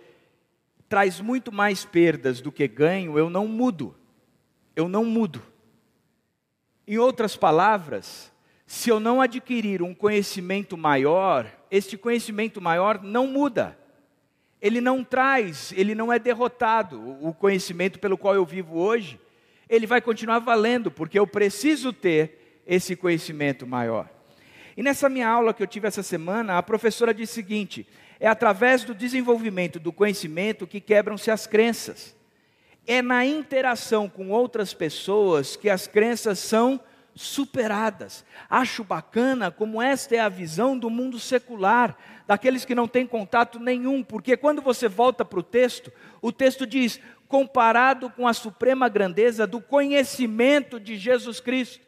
traz 0.89 1.21
muito 1.21 1.51
mais 1.51 1.85
perdas 1.85 2.41
do 2.41 2.51
que 2.51 2.67
ganho, 2.67 3.17
eu 3.17 3.29
não 3.29 3.47
mudo. 3.47 3.95
Eu 4.75 4.89
não 4.89 5.05
mudo. 5.05 5.41
Em 6.87 6.97
outras 6.97 7.37
palavras, 7.37 8.33
se 8.65 8.89
eu 8.89 8.99
não 8.99 9.21
adquirir 9.21 9.83
um 9.83 9.93
conhecimento 9.93 10.75
maior, 10.75 11.49
este 11.69 11.95
conhecimento 11.95 12.59
maior 12.59 13.01
não 13.03 13.27
muda. 13.27 13.77
Ele 14.59 14.81
não 14.81 15.03
traz, 15.03 15.71
ele 15.77 15.93
não 15.93 16.11
é 16.11 16.17
derrotado. 16.17 17.17
O 17.21 17.33
conhecimento 17.33 17.99
pelo 17.99 18.17
qual 18.17 18.33
eu 18.33 18.45
vivo 18.45 18.77
hoje, 18.79 19.19
ele 19.69 19.85
vai 19.85 20.01
continuar 20.01 20.39
valendo, 20.39 20.89
porque 20.89 21.19
eu 21.19 21.27
preciso 21.27 21.93
ter 21.93 22.61
esse 22.65 22.95
conhecimento 22.95 23.67
maior. 23.67 24.09
E 24.75 24.81
nessa 24.81 25.09
minha 25.09 25.27
aula 25.27 25.53
que 25.53 25.61
eu 25.61 25.67
tive 25.67 25.87
essa 25.87 26.01
semana, 26.01 26.57
a 26.57 26.63
professora 26.63 27.13
disse 27.13 27.33
o 27.33 27.35
seguinte: 27.35 27.87
é 28.19 28.27
através 28.27 28.83
do 28.83 28.93
desenvolvimento 28.93 29.79
do 29.79 29.93
conhecimento 29.93 30.67
que 30.67 30.81
quebram-se 30.81 31.31
as 31.31 31.47
crenças 31.47 32.15
é 32.89 33.03
na 33.03 33.23
interação 33.23 34.09
com 34.09 34.31
outras 34.31 34.73
pessoas 34.73 35.55
que 35.55 35.69
as 35.69 35.85
crenças 35.85 36.39
são 36.39 36.79
superadas. 37.13 38.25
Acho 38.49 38.83
bacana 38.83 39.51
como 39.51 39.79
esta 39.79 40.15
é 40.15 40.19
a 40.19 40.27
visão 40.27 40.75
do 40.75 40.89
mundo 40.89 41.19
secular, 41.19 41.95
daqueles 42.25 42.65
que 42.65 42.73
não 42.73 42.87
têm 42.87 43.05
contato 43.05 43.59
nenhum, 43.59 44.03
porque 44.03 44.35
quando 44.35 44.59
você 44.59 44.87
volta 44.87 45.23
para 45.23 45.39
o 45.39 45.43
texto, 45.43 45.91
o 46.19 46.31
texto 46.31 46.65
diz: 46.65 46.99
comparado 47.27 48.09
com 48.09 48.27
a 48.27 48.33
suprema 48.33 48.89
grandeza 48.89 49.45
do 49.45 49.61
conhecimento 49.61 50.79
de 50.79 50.97
Jesus 50.97 51.39
Cristo. 51.39 51.85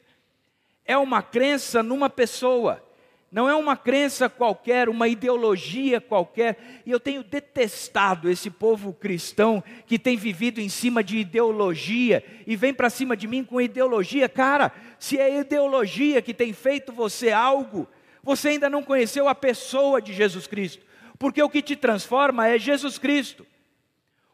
É 0.86 0.96
uma 0.96 1.24
crença 1.24 1.82
numa 1.82 2.12
pessoa 2.12 2.84
não 3.32 3.48
é 3.48 3.56
uma 3.56 3.78
crença 3.78 4.28
qualquer, 4.28 4.90
uma 4.90 5.08
ideologia 5.08 6.02
qualquer. 6.02 6.82
E 6.86 6.92
eu 6.92 7.00
tenho 7.00 7.24
detestado 7.24 8.30
esse 8.30 8.50
povo 8.50 8.92
cristão 8.92 9.64
que 9.86 9.98
tem 9.98 10.18
vivido 10.18 10.60
em 10.60 10.68
cima 10.68 11.02
de 11.02 11.18
ideologia 11.18 12.22
e 12.46 12.58
vem 12.58 12.74
para 12.74 12.90
cima 12.90 13.16
de 13.16 13.28
mim 13.28 13.46
com 13.46 13.62
ideologia. 13.62 14.28
Cara, 14.28 14.74
se 15.00 15.18
é 15.18 15.40
ideologia 15.40 16.22
que 16.22 16.34
tem 16.34 16.52
feito 16.52 16.92
você 16.92 17.32
algo, 17.32 17.88
você 18.22 18.50
ainda 18.50 18.70
não 18.70 18.84
conheceu 18.84 19.30
a 19.30 19.36
pessoa 19.36 20.02
de 20.02 20.12
Jesus 20.12 20.46
Cristo. 20.46 20.86
Porque 21.18 21.42
o 21.42 21.50
que 21.50 21.62
te 21.62 21.78
transforma 21.78 22.50
é 22.50 22.60
Jesus 22.60 22.98
Cristo. 22.98 23.48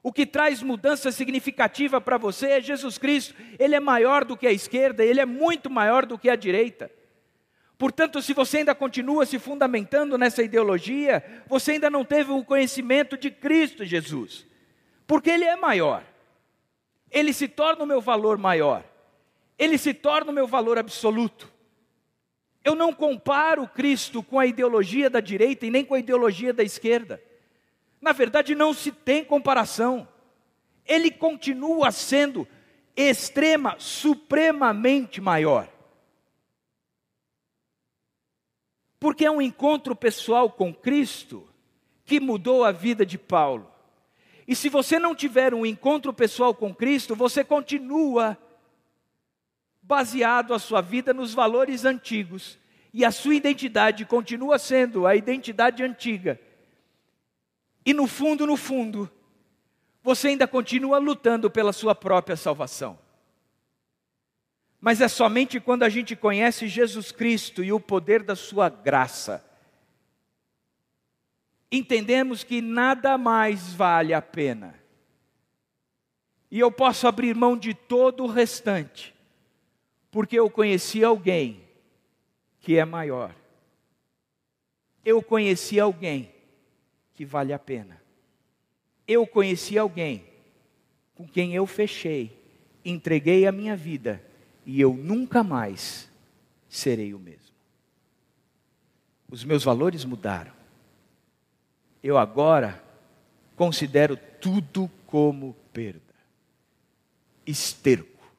O 0.01 0.11
que 0.11 0.25
traz 0.25 0.63
mudança 0.63 1.11
significativa 1.11 2.01
para 2.01 2.17
você 2.17 2.47
é 2.47 2.61
Jesus 2.61 2.97
Cristo. 2.97 3.35
Ele 3.59 3.75
é 3.75 3.79
maior 3.79 4.25
do 4.25 4.35
que 4.35 4.47
a 4.47 4.51
esquerda, 4.51 5.05
ele 5.05 5.19
é 5.19 5.25
muito 5.25 5.69
maior 5.69 6.03
do 6.03 6.17
que 6.17 6.31
a 6.31 6.35
direita. 6.35 6.89
Portanto, 7.77 8.21
se 8.21 8.33
você 8.33 8.57
ainda 8.57 8.73
continua 8.73 9.25
se 9.25 9.37
fundamentando 9.37 10.17
nessa 10.17 10.41
ideologia, 10.41 11.23
você 11.47 11.73
ainda 11.73 11.89
não 11.89 12.03
teve 12.03 12.31
o 12.31 12.43
conhecimento 12.43 13.15
de 13.15 13.29
Cristo 13.29 13.85
Jesus, 13.85 14.47
porque 15.05 15.29
Ele 15.29 15.45
é 15.45 15.55
maior. 15.55 16.03
ele 17.09 17.31
se 17.31 17.47
torna 17.47 17.83
o 17.83 17.87
meu 17.87 18.01
valor 18.01 18.37
maior, 18.37 18.83
ele 19.57 19.77
se 19.77 19.93
torna 19.93 20.31
o 20.31 20.33
meu 20.33 20.45
valor 20.45 20.77
absoluto. 20.77 21.49
Eu 22.63 22.75
não 22.75 22.91
comparo 22.91 23.65
Cristo 23.65 24.21
com 24.21 24.37
a 24.37 24.45
ideologia 24.45 25.09
da 25.09 25.21
direita 25.21 25.65
e 25.65 25.71
nem 25.71 25.85
com 25.85 25.93
a 25.93 25.99
ideologia 25.99 26.51
da 26.51 26.63
esquerda. 26.63 27.21
Na 28.01 28.11
verdade, 28.11 28.53
não 28.53 28.73
se 28.73 28.91
tem 28.91 29.23
comparação. 29.23 30.05
Ele 30.85 31.09
continua 31.09 31.91
sendo 31.91 32.45
extrema, 32.95 33.75
supremamente 33.79 35.21
maior. 35.21 35.69
Porque 38.99 39.25
é 39.25 39.31
um 39.31 39.41
encontro 39.41 39.95
pessoal 39.95 40.49
com 40.49 40.73
Cristo 40.73 41.47
que 42.03 42.19
mudou 42.19 42.63
a 42.63 42.71
vida 42.71 43.05
de 43.05 43.17
Paulo. 43.17 43.69
E 44.47 44.55
se 44.55 44.69
você 44.69 44.97
não 44.97 45.13
tiver 45.13 45.53
um 45.53 45.65
encontro 45.65 46.13
pessoal 46.13 46.55
com 46.55 46.73
Cristo, 46.73 47.15
você 47.15 47.43
continua 47.43 48.37
baseado 49.81 50.53
a 50.53 50.59
sua 50.59 50.81
vida 50.81 51.13
nos 51.13 51.33
valores 51.33 51.85
antigos. 51.85 52.57
E 52.93 53.03
a 53.05 53.11
sua 53.11 53.35
identidade 53.35 54.05
continua 54.05 54.57
sendo 54.57 55.05
a 55.05 55.15
identidade 55.15 55.83
antiga. 55.83 56.39
E 57.85 57.93
no 57.93 58.07
fundo, 58.07 58.47
no 58.47 58.57
fundo, 58.57 59.09
você 60.01 60.29
ainda 60.29 60.47
continua 60.47 60.97
lutando 60.97 61.51
pela 61.51 61.73
sua 61.73 61.93
própria 61.93 62.35
salvação. 62.35 62.97
Mas 64.79 65.01
é 65.01 65.07
somente 65.07 65.59
quando 65.59 65.83
a 65.83 65.89
gente 65.89 66.15
conhece 66.15 66.67
Jesus 66.67 67.11
Cristo 67.11 67.63
e 67.63 67.73
o 67.73 67.79
poder 67.79 68.21
da 68.21 68.35
Sua 68.35 68.69
graça, 68.69 69.43
entendemos 71.71 72.43
que 72.43 72.61
nada 72.61 73.17
mais 73.17 73.73
vale 73.73 74.13
a 74.13 74.21
pena. 74.21 74.75
E 76.49 76.59
eu 76.59 76.71
posso 76.71 77.07
abrir 77.07 77.35
mão 77.35 77.57
de 77.57 77.73
todo 77.73 78.23
o 78.23 78.27
restante, 78.27 79.13
porque 80.11 80.37
eu 80.37 80.49
conheci 80.49 81.03
alguém 81.03 81.61
que 82.59 82.77
é 82.77 82.85
maior. 82.85 83.35
Eu 85.03 85.21
conheci 85.23 85.79
alguém 85.79 86.31
que 87.13 87.25
vale 87.25 87.51
a 87.51 87.59
pena. 87.59 88.01
Eu 89.07 89.25
conheci 89.25 89.77
alguém 89.77 90.25
com 91.15 91.27
quem 91.27 91.55
eu 91.55 91.65
fechei, 91.65 92.37
entreguei 92.85 93.47
a 93.47 93.51
minha 93.51 93.75
vida 93.75 94.26
e 94.67 94.81
eu 94.81 94.93
nunca 94.93 95.45
mais 95.45 96.11
serei 96.67 97.13
o 97.13 97.19
mesmo. 97.19 97.55
Os 99.29 99.45
meus 99.45 99.63
valores 99.63 100.03
mudaram. 100.03 100.51
Eu 102.03 102.17
agora 102.17 102.83
considero 103.55 104.17
tudo 104.41 104.91
como 105.05 105.53
perda, 105.71 106.13
esterco. 107.45 108.29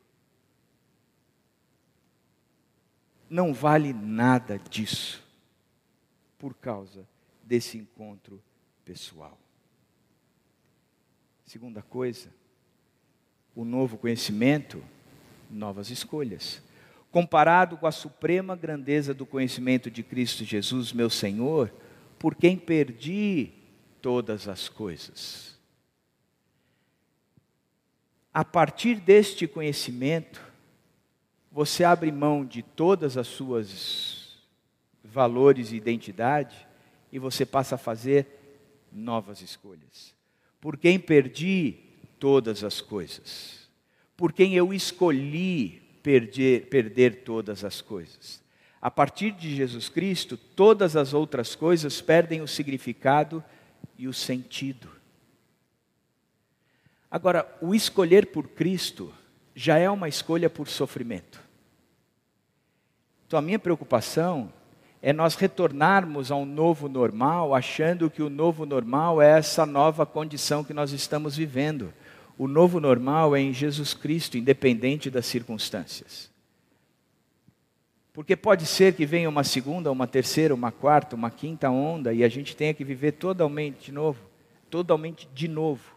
Não 3.31 3.55
vale 3.55 3.95
nada 3.95 4.59
disso 4.59 5.25
por 6.39 6.55
causa 6.55 7.09
desse 7.43 7.79
encontro 7.79 8.43
pessoal. 8.85 9.39
Segunda 11.47 11.81
coisa, 11.81 12.29
o 13.55 13.65
novo 13.65 13.97
conhecimento 13.97 14.85
novas 15.51 15.91
escolhas. 15.91 16.63
Comparado 17.11 17.77
com 17.77 17.87
a 17.87 17.93
suprema 17.93 18.55
grandeza 18.55 19.15
do 19.15 19.25
conhecimento 19.25 19.91
de 19.91 20.03
Cristo 20.03 20.45
Jesus, 20.45 20.93
meu 20.93 21.09
Senhor, 21.09 21.73
por 22.19 22.35
quem 22.35 22.57
perdi 22.57 23.51
todas 24.03 24.47
as 24.47 24.69
coisas. 24.69 25.59
A 28.33 28.45
partir 28.45 28.97
deste 28.97 29.47
conhecimento, 29.47 30.41
você 31.51 31.83
abre 31.83 32.13
mão 32.13 32.45
de 32.45 32.63
todas 32.63 33.17
as 33.17 33.27
suas 33.27 34.37
valores 35.03 35.73
e 35.73 35.77
identidade 35.77 36.69
e 37.11 37.19
você 37.19 37.47
passa 37.47 37.77
a 37.77 37.79
fazer 37.79 38.27
novas 38.93 39.41
escolhas. 39.41 40.15
Por 40.61 40.77
quem 40.77 41.01
perdi 41.01 41.79
todas 42.19 42.63
as 42.63 42.81
coisas 42.81 43.58
por 44.19 44.33
quem 44.33 44.57
eu 44.57 44.75
escolhi 44.75 45.81
perder, 46.03 46.67
perder 46.67 47.23
todas 47.23 47.65
as 47.65 47.81
coisas. 47.81 48.43
A 48.83 48.91
partir 48.91 49.31
de 49.31 49.55
Jesus 49.55 49.89
Cristo, 49.89 50.37
todas 50.37 50.97
as 50.97 51.15
outras 51.15 51.55
coisas 51.55 52.01
perdem 52.01 52.41
o 52.41 52.49
significado 52.49 53.43
e 53.97 54.09
o 54.09 54.13
sentido. 54.13 54.91
Agora, 57.09 57.47
o 57.63 57.77
escolher 57.77 58.27
por 58.27 58.49
Cristo 58.49 59.15
já 59.55 59.79
é 59.79 59.89
uma 59.89 60.09
escolha 60.09 60.51
por 60.51 60.67
sofrimento. 60.67 61.41
Então, 63.25 63.39
a 63.39 63.43
minha 63.43 63.59
preocupação 63.59 64.53
é 65.01 65.13
nós 65.13 65.37
retornarmos 65.37 66.33
a 66.33 66.35
um 66.35 66.45
novo 66.45 66.89
normal, 66.89 67.55
achando 67.55 68.11
que 68.11 68.23
o 68.23 68.29
novo 68.29 68.67
normal 68.67 69.23
é 69.23 69.39
essa 69.39 69.65
nova 69.65 70.05
condição 70.05 70.65
que 70.65 70.75
nós 70.75 70.91
estamos 70.91 71.37
vivendo. 71.37 71.95
O 72.39 72.47
novo 72.47 72.79
normal 72.79 73.35
é 73.35 73.41
em 73.41 73.53
Jesus 73.53 73.93
Cristo, 73.93 74.39
independente 74.39 75.11
das 75.11 75.27
circunstâncias. 75.27 76.31
Porque 78.13 78.37
pode 78.37 78.65
ser 78.65 78.95
que 78.95 79.05
venha 79.05 79.29
uma 79.29 79.43
segunda, 79.43 79.91
uma 79.91 80.07
terceira, 80.07 80.55
uma 80.55 80.71
quarta, 80.71 81.17
uma 81.17 81.33
quinta 81.33 81.69
onda 81.69 82.15
e 82.15 82.23
a 82.23 82.29
gente 82.29 82.57
tenha 82.57 82.73
que 82.73 82.85
viver 82.85 83.13
totalmente 83.13 83.87
de 83.87 83.93
novo, 83.93 84.21
totalmente 84.71 85.29
de 85.35 85.49
novo. 85.49 85.97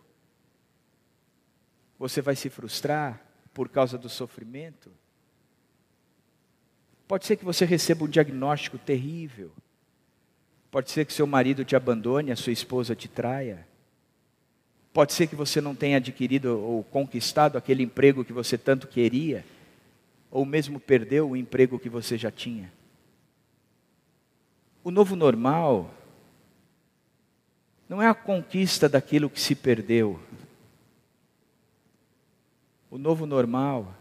Você 1.99 2.21
vai 2.21 2.35
se 2.35 2.49
frustrar 2.49 3.21
por 3.53 3.69
causa 3.69 3.95
do 3.95 4.09
sofrimento? 4.09 4.91
Pode 7.07 7.27
ser 7.27 7.35
que 7.35 7.45
você 7.45 7.65
receba 7.65 8.03
um 8.03 8.07
diagnóstico 8.07 8.79
terrível. 8.79 9.51
Pode 10.71 10.89
ser 10.89 11.05
que 11.05 11.13
seu 11.13 11.27
marido 11.27 11.63
te 11.63 11.75
abandone, 11.75 12.31
a 12.31 12.35
sua 12.35 12.53
esposa 12.53 12.95
te 12.95 13.07
traia. 13.07 13.67
Pode 14.93 15.13
ser 15.13 15.27
que 15.27 15.35
você 15.35 15.61
não 15.61 15.73
tenha 15.73 15.97
adquirido 15.97 16.59
ou 16.59 16.83
conquistado 16.83 17.57
aquele 17.57 17.83
emprego 17.83 18.25
que 18.25 18.33
você 18.33 18.57
tanto 18.57 18.87
queria, 18.87 19.45
ou 20.29 20.45
mesmo 20.45 20.79
perdeu 20.79 21.29
o 21.29 21.37
emprego 21.37 21.79
que 21.79 21.89
você 21.89 22.17
já 22.17 22.29
tinha. 22.29 22.71
O 24.83 24.91
novo 24.91 25.15
normal 25.15 25.93
não 27.87 28.01
é 28.01 28.07
a 28.07 28.13
conquista 28.13 28.89
daquilo 28.89 29.29
que 29.29 29.39
se 29.39 29.55
perdeu. 29.55 30.19
O 32.89 32.97
novo 32.97 33.25
normal 33.25 33.95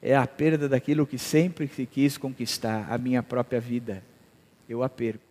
é 0.00 0.16
a 0.16 0.26
perda 0.26 0.68
daquilo 0.68 1.06
que 1.06 1.18
sempre 1.18 1.66
se 1.68 1.84
quis 1.84 2.16
conquistar, 2.16 2.90
a 2.90 2.96
minha 2.96 3.22
própria 3.22 3.60
vida. 3.60 4.02
Eu 4.68 4.82
a 4.82 4.88
perco, 4.88 5.24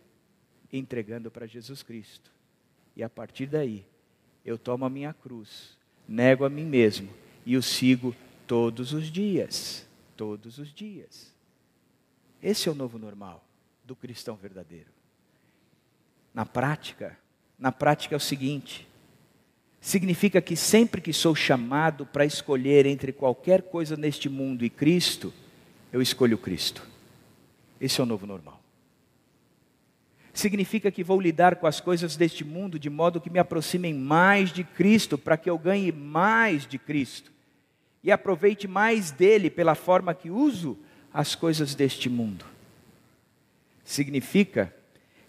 entregando 0.72 1.30
para 1.30 1.46
Jesus 1.46 1.82
Cristo. 1.82 2.30
E 2.94 3.02
a 3.02 3.08
partir 3.08 3.46
daí, 3.46 3.84
eu 4.44 4.58
tomo 4.58 4.84
a 4.84 4.90
minha 4.90 5.12
cruz, 5.12 5.76
nego 6.08 6.44
a 6.44 6.48
mim 6.48 6.64
mesmo 6.64 7.10
e 7.44 7.56
o 7.56 7.62
sigo 7.62 8.14
todos 8.46 8.92
os 8.92 9.10
dias. 9.10 9.86
Todos 10.16 10.58
os 10.58 10.72
dias. 10.72 11.32
Esse 12.42 12.68
é 12.68 12.72
o 12.72 12.74
novo 12.74 12.98
normal 12.98 13.44
do 13.84 13.94
cristão 13.94 14.36
verdadeiro. 14.36 14.90
Na 16.34 16.44
prática, 16.44 17.18
na 17.58 17.72
prática 17.72 18.14
é 18.14 18.18
o 18.18 18.20
seguinte: 18.20 18.88
significa 19.80 20.40
que 20.40 20.56
sempre 20.56 21.00
que 21.00 21.12
sou 21.12 21.34
chamado 21.34 22.04
para 22.06 22.24
escolher 22.24 22.86
entre 22.86 23.12
qualquer 23.12 23.62
coisa 23.62 23.96
neste 23.96 24.28
mundo 24.28 24.64
e 24.64 24.70
Cristo, 24.70 25.32
eu 25.92 26.02
escolho 26.02 26.38
Cristo. 26.38 26.86
Esse 27.80 28.00
é 28.00 28.04
o 28.04 28.06
novo 28.06 28.26
normal 28.26 28.57
significa 30.38 30.90
que 30.90 31.02
vou 31.02 31.20
lidar 31.20 31.56
com 31.56 31.66
as 31.66 31.80
coisas 31.80 32.16
deste 32.16 32.44
mundo 32.44 32.78
de 32.78 32.88
modo 32.88 33.20
que 33.20 33.28
me 33.28 33.38
aproximem 33.38 33.92
mais 33.92 34.52
de 34.52 34.62
Cristo, 34.62 35.18
para 35.18 35.36
que 35.36 35.50
eu 35.50 35.58
ganhe 35.58 35.90
mais 35.90 36.66
de 36.66 36.78
Cristo 36.78 37.32
e 38.02 38.12
aproveite 38.12 38.68
mais 38.68 39.10
dele 39.10 39.50
pela 39.50 39.74
forma 39.74 40.14
que 40.14 40.30
uso 40.30 40.78
as 41.12 41.34
coisas 41.34 41.74
deste 41.74 42.08
mundo. 42.08 42.44
Significa 43.82 44.72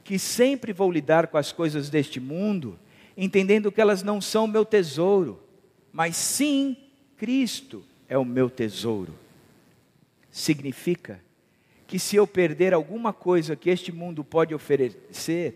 que 0.03 0.19
sempre 0.19 0.71
vou 0.71 0.91
lidar 0.91 1.27
com 1.27 1.37
as 1.37 1.51
coisas 1.51 1.89
deste 1.89 2.19
mundo, 2.19 2.77
entendendo 3.17 3.71
que 3.71 3.81
elas 3.81 4.03
não 4.03 4.21
são 4.21 4.45
meu 4.45 4.63
tesouro, 4.63 5.41
mas 5.91 6.15
sim 6.15 6.77
Cristo 7.17 7.83
é 8.07 8.17
o 8.17 8.25
meu 8.25 8.49
tesouro. 8.49 9.15
Significa 10.29 11.19
que 11.89 11.97
se 11.97 12.15
eu 12.15 12.27
perder 12.27 12.73
alguma 12.73 13.11
coisa 13.11 13.55
que 13.55 13.69
este 13.69 13.91
mundo 13.91 14.23
pode 14.23 14.53
oferecer, 14.53 15.55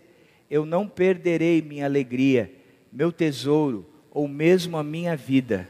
eu 0.50 0.66
não 0.66 0.88
perderei 0.88 1.62
minha 1.62 1.84
alegria, 1.84 2.52
meu 2.92 3.12
tesouro 3.12 3.86
ou 4.10 4.26
mesmo 4.26 4.76
a 4.76 4.82
minha 4.82 5.16
vida, 5.16 5.68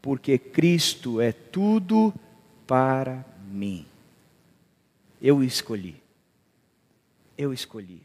porque 0.00 0.38
Cristo 0.38 1.20
é 1.20 1.32
tudo 1.32 2.14
para 2.66 3.26
mim. 3.50 3.84
Eu 5.20 5.42
escolhi. 5.42 5.96
Eu 7.36 7.52
escolhi. 7.52 8.00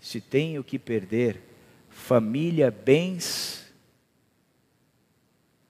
Se 0.00 0.20
tenho 0.20 0.64
que 0.64 0.80
perder 0.80 1.40
família, 1.88 2.70
bens, 2.72 3.58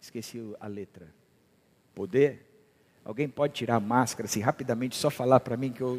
Esqueci 0.08 0.40
a 0.58 0.66
letra. 0.66 1.06
Poder? 1.94 2.47
Alguém 3.08 3.26
pode 3.26 3.54
tirar 3.54 3.76
a 3.76 3.80
máscara 3.80 4.26
assim 4.26 4.40
rapidamente, 4.40 4.94
só 4.94 5.08
falar 5.08 5.40
para 5.40 5.56
mim 5.56 5.72
que 5.72 5.80
eu. 5.80 5.98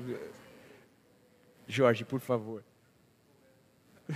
Jorge, 1.67 2.05
por 2.05 2.19
favor. 2.19 2.63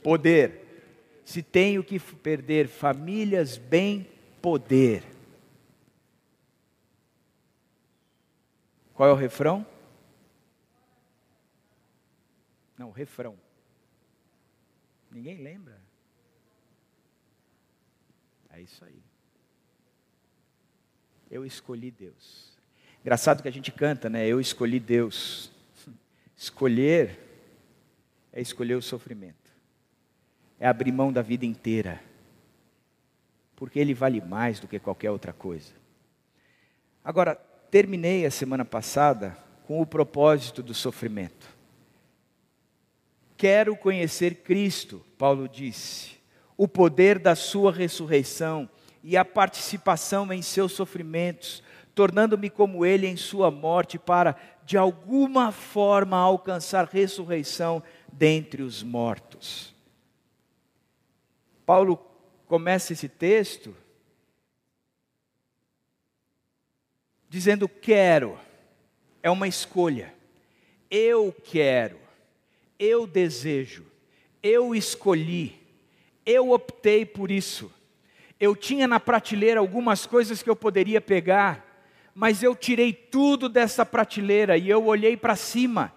Poder. 0.00 0.62
Se 1.24 1.42
tenho 1.42 1.82
que 1.82 1.98
perder 1.98 2.68
famílias, 2.68 3.58
bem, 3.58 4.08
poder. 4.40 5.02
Qual 8.94 9.08
é 9.08 9.12
o 9.12 9.16
refrão? 9.16 9.66
Não, 12.78 12.92
refrão. 12.92 13.36
Ninguém 15.10 15.42
lembra? 15.42 15.80
É 18.50 18.60
isso 18.60 18.84
aí. 18.84 19.05
Eu 21.36 21.44
escolhi 21.44 21.90
Deus. 21.90 22.56
Engraçado 23.02 23.42
que 23.42 23.48
a 23.48 23.52
gente 23.52 23.70
canta, 23.70 24.08
né? 24.08 24.26
Eu 24.26 24.40
escolhi 24.40 24.80
Deus. 24.80 25.52
Escolher 26.34 27.18
é 28.32 28.40
escolher 28.40 28.74
o 28.74 28.82
sofrimento, 28.82 29.50
é 30.60 30.66
abrir 30.66 30.92
mão 30.92 31.10
da 31.10 31.22
vida 31.22 31.46
inteira, 31.46 32.02
porque 33.54 33.78
Ele 33.78 33.94
vale 33.94 34.20
mais 34.20 34.60
do 34.60 34.68
que 34.68 34.78
qualquer 34.78 35.10
outra 35.10 35.32
coisa. 35.32 35.72
Agora, 37.02 37.34
terminei 37.70 38.26
a 38.26 38.30
semana 38.30 38.64
passada 38.64 39.36
com 39.66 39.80
o 39.80 39.86
propósito 39.86 40.62
do 40.62 40.74
sofrimento. 40.74 41.48
Quero 43.36 43.76
conhecer 43.76 44.36
Cristo, 44.36 45.02
Paulo 45.16 45.48
disse, 45.48 46.16
o 46.56 46.68
poder 46.68 47.18
da 47.18 47.34
Sua 47.34 47.72
ressurreição 47.72 48.68
e 49.08 49.16
a 49.16 49.24
participação 49.24 50.32
em 50.32 50.42
seus 50.42 50.72
sofrimentos, 50.72 51.62
tornando-me 51.94 52.50
como 52.50 52.84
Ele 52.84 53.06
em 53.06 53.16
Sua 53.16 53.52
morte, 53.52 54.00
para 54.00 54.36
de 54.64 54.76
alguma 54.76 55.52
forma 55.52 56.16
alcançar 56.16 56.88
ressurreição 56.88 57.80
dentre 58.12 58.64
os 58.64 58.82
mortos. 58.82 59.72
Paulo 61.64 61.96
começa 62.48 62.94
esse 62.94 63.08
texto 63.08 63.76
dizendo: 67.28 67.68
Quero, 67.68 68.36
é 69.22 69.30
uma 69.30 69.46
escolha. 69.46 70.12
Eu 70.90 71.32
quero, 71.44 72.00
eu 72.76 73.06
desejo, 73.06 73.86
eu 74.42 74.74
escolhi, 74.74 75.60
eu 76.24 76.50
optei 76.50 77.06
por 77.06 77.30
isso. 77.30 77.75
Eu 78.38 78.54
tinha 78.54 78.86
na 78.86 79.00
prateleira 79.00 79.60
algumas 79.60 80.04
coisas 80.06 80.42
que 80.42 80.50
eu 80.50 80.56
poderia 80.56 81.00
pegar, 81.00 81.64
mas 82.14 82.42
eu 82.42 82.54
tirei 82.54 82.92
tudo 82.92 83.48
dessa 83.48 83.84
prateleira 83.84 84.58
e 84.58 84.68
eu 84.68 84.84
olhei 84.86 85.16
para 85.16 85.36
cima. 85.36 85.92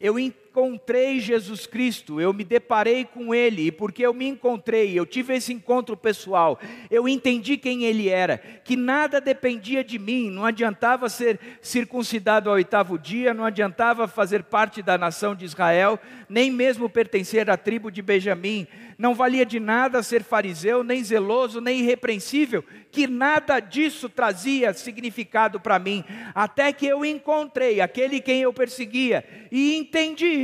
Eu 0.00 0.18
encontrei 0.54 1.18
Jesus 1.18 1.66
Cristo, 1.66 2.20
eu 2.20 2.32
me 2.32 2.44
deparei 2.44 3.04
com 3.04 3.34
Ele, 3.34 3.66
e 3.66 3.72
porque 3.72 4.06
eu 4.06 4.14
me 4.14 4.28
encontrei, 4.28 4.96
eu 4.96 5.04
tive 5.04 5.34
esse 5.34 5.52
encontro 5.52 5.96
pessoal, 5.96 6.60
eu 6.88 7.08
entendi 7.08 7.56
quem 7.56 7.82
Ele 7.82 8.08
era, 8.08 8.38
que 8.38 8.76
nada 8.76 9.20
dependia 9.20 9.82
de 9.82 9.98
mim, 9.98 10.30
não 10.30 10.44
adiantava 10.44 11.08
ser 11.08 11.40
circuncidado 11.60 12.48
ao 12.48 12.54
oitavo 12.54 12.96
dia, 12.96 13.34
não 13.34 13.44
adiantava 13.44 14.06
fazer 14.06 14.44
parte 14.44 14.80
da 14.80 14.96
nação 14.96 15.34
de 15.34 15.44
Israel, 15.44 15.98
nem 16.28 16.52
mesmo 16.52 16.88
pertencer 16.88 17.50
à 17.50 17.56
tribo 17.56 17.90
de 17.90 18.00
Benjamim, 18.00 18.68
não 18.96 19.12
valia 19.12 19.44
de 19.44 19.58
nada 19.58 20.04
ser 20.04 20.22
fariseu, 20.22 20.84
nem 20.84 21.02
zeloso, 21.02 21.60
nem 21.60 21.80
irrepreensível, 21.80 22.64
que 22.92 23.08
nada 23.08 23.58
disso 23.58 24.08
trazia 24.08 24.72
significado 24.72 25.58
para 25.58 25.80
mim, 25.80 26.04
até 26.32 26.72
que 26.72 26.86
eu 26.86 27.04
encontrei 27.04 27.80
aquele 27.80 28.20
quem 28.20 28.42
eu 28.42 28.52
perseguia 28.52 29.24
e 29.50 29.76
entendi 29.76 30.43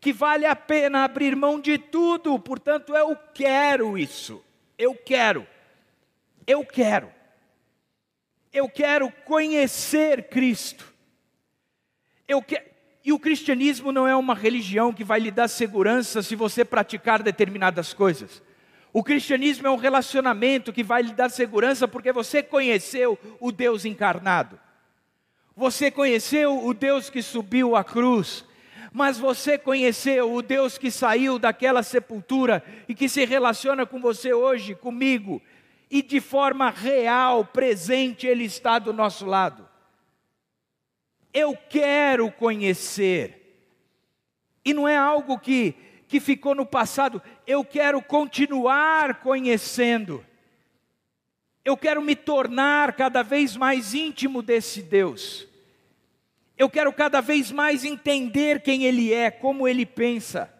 que 0.00 0.12
vale 0.12 0.46
a 0.46 0.56
pena 0.56 1.04
abrir 1.04 1.36
mão 1.36 1.60
de 1.60 1.76
tudo, 1.76 2.38
portanto, 2.38 2.96
eu 2.96 3.14
quero 3.34 3.98
isso. 3.98 4.42
Eu 4.78 4.94
quero. 4.94 5.46
Eu 6.46 6.64
quero. 6.64 7.12
Eu 8.52 8.68
quero 8.68 9.12
conhecer 9.24 10.28
Cristo. 10.28 10.92
Eu. 12.26 12.42
E 13.04 13.12
o 13.12 13.18
cristianismo 13.18 13.92
não 13.92 14.06
é 14.06 14.14
uma 14.14 14.34
religião 14.34 14.92
que 14.92 15.04
vai 15.04 15.20
lhe 15.20 15.30
dar 15.30 15.48
segurança 15.48 16.22
se 16.22 16.34
você 16.34 16.64
praticar 16.64 17.22
determinadas 17.22 17.94
coisas. 17.94 18.42
O 18.92 19.02
cristianismo 19.02 19.66
é 19.66 19.70
um 19.70 19.76
relacionamento 19.76 20.72
que 20.72 20.82
vai 20.82 21.02
lhe 21.02 21.12
dar 21.12 21.30
segurança 21.30 21.86
porque 21.86 22.12
você 22.12 22.42
conheceu 22.42 23.18
o 23.38 23.52
Deus 23.52 23.84
encarnado. 23.84 24.58
Você 25.56 25.90
conheceu 25.90 26.64
o 26.64 26.74
Deus 26.74 27.08
que 27.08 27.22
subiu 27.22 27.76
à 27.76 27.84
cruz 27.84 28.44
mas 28.92 29.18
você 29.18 29.56
conheceu 29.56 30.32
o 30.32 30.42
Deus 30.42 30.76
que 30.76 30.90
saiu 30.90 31.38
daquela 31.38 31.82
sepultura 31.82 32.62
e 32.88 32.94
que 32.94 33.08
se 33.08 33.24
relaciona 33.24 33.86
com 33.86 34.00
você 34.00 34.32
hoje, 34.32 34.74
comigo, 34.74 35.40
e 35.90 36.02
de 36.02 36.20
forma 36.20 36.70
real, 36.70 37.44
presente, 37.44 38.26
Ele 38.26 38.44
está 38.44 38.78
do 38.78 38.92
nosso 38.92 39.26
lado. 39.26 39.68
Eu 41.32 41.56
quero 41.68 42.30
conhecer, 42.32 43.62
e 44.64 44.74
não 44.74 44.88
é 44.88 44.96
algo 44.96 45.38
que, 45.38 45.74
que 46.08 46.18
ficou 46.18 46.54
no 46.54 46.66
passado, 46.66 47.22
eu 47.46 47.64
quero 47.64 48.02
continuar 48.02 49.20
conhecendo. 49.20 50.24
Eu 51.64 51.76
quero 51.76 52.02
me 52.02 52.16
tornar 52.16 52.94
cada 52.94 53.22
vez 53.22 53.56
mais 53.56 53.94
íntimo 53.94 54.42
desse 54.42 54.82
Deus. 54.82 55.49
Eu 56.60 56.68
quero 56.68 56.92
cada 56.92 57.22
vez 57.22 57.50
mais 57.50 57.86
entender 57.86 58.60
quem 58.60 58.84
Ele 58.84 59.14
é, 59.14 59.30
como 59.30 59.66
Ele 59.66 59.86
pensa, 59.86 60.52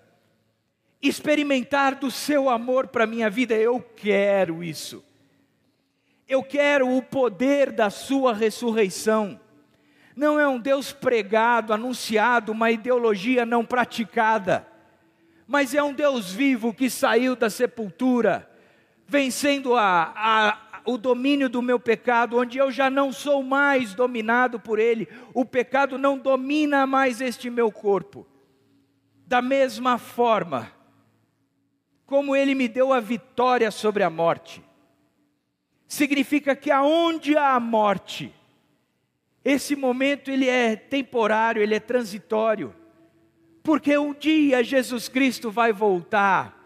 experimentar 1.02 1.94
do 1.94 2.10
Seu 2.10 2.48
amor 2.48 2.88
para 2.88 3.04
a 3.04 3.06
minha 3.06 3.28
vida. 3.28 3.54
Eu 3.54 3.82
quero 3.82 4.64
isso. 4.64 5.04
Eu 6.26 6.42
quero 6.42 6.88
o 6.88 7.02
poder 7.02 7.70
da 7.70 7.90
Sua 7.90 8.32
ressurreição. 8.32 9.38
Não 10.16 10.40
é 10.40 10.48
um 10.48 10.58
Deus 10.58 10.90
pregado, 10.90 11.70
anunciado, 11.70 12.50
uma 12.50 12.70
ideologia 12.70 13.44
não 13.44 13.62
praticada, 13.62 14.66
mas 15.46 15.74
é 15.74 15.82
um 15.82 15.92
Deus 15.92 16.32
vivo 16.32 16.72
que 16.72 16.88
saiu 16.88 17.36
da 17.36 17.50
sepultura, 17.50 18.50
vencendo 19.06 19.76
a, 19.76 20.14
a 20.16 20.69
o 20.84 20.96
domínio 20.96 21.48
do 21.48 21.62
meu 21.62 21.78
pecado, 21.78 22.38
onde 22.38 22.58
eu 22.58 22.70
já 22.70 22.90
não 22.90 23.12
sou 23.12 23.42
mais 23.42 23.94
dominado 23.94 24.58
por 24.58 24.78
ele, 24.78 25.08
o 25.34 25.44
pecado 25.44 25.98
não 25.98 26.18
domina 26.18 26.86
mais 26.86 27.20
este 27.20 27.50
meu 27.50 27.70
corpo. 27.70 28.26
Da 29.26 29.40
mesma 29.40 29.98
forma, 29.98 30.72
como 32.06 32.34
ele 32.34 32.54
me 32.54 32.66
deu 32.66 32.92
a 32.92 33.00
vitória 33.00 33.70
sobre 33.70 34.02
a 34.02 34.10
morte, 34.10 34.62
significa 35.86 36.54
que 36.56 36.70
aonde 36.70 37.36
há 37.36 37.54
a 37.54 37.60
morte, 37.60 38.34
esse 39.44 39.74
momento 39.74 40.30
ele 40.30 40.48
é 40.48 40.76
temporário, 40.76 41.62
ele 41.62 41.74
é 41.74 41.80
transitório, 41.80 42.74
porque 43.62 43.96
um 43.96 44.14
dia 44.14 44.64
Jesus 44.64 45.08
Cristo 45.08 45.50
vai 45.50 45.72
voltar 45.72 46.60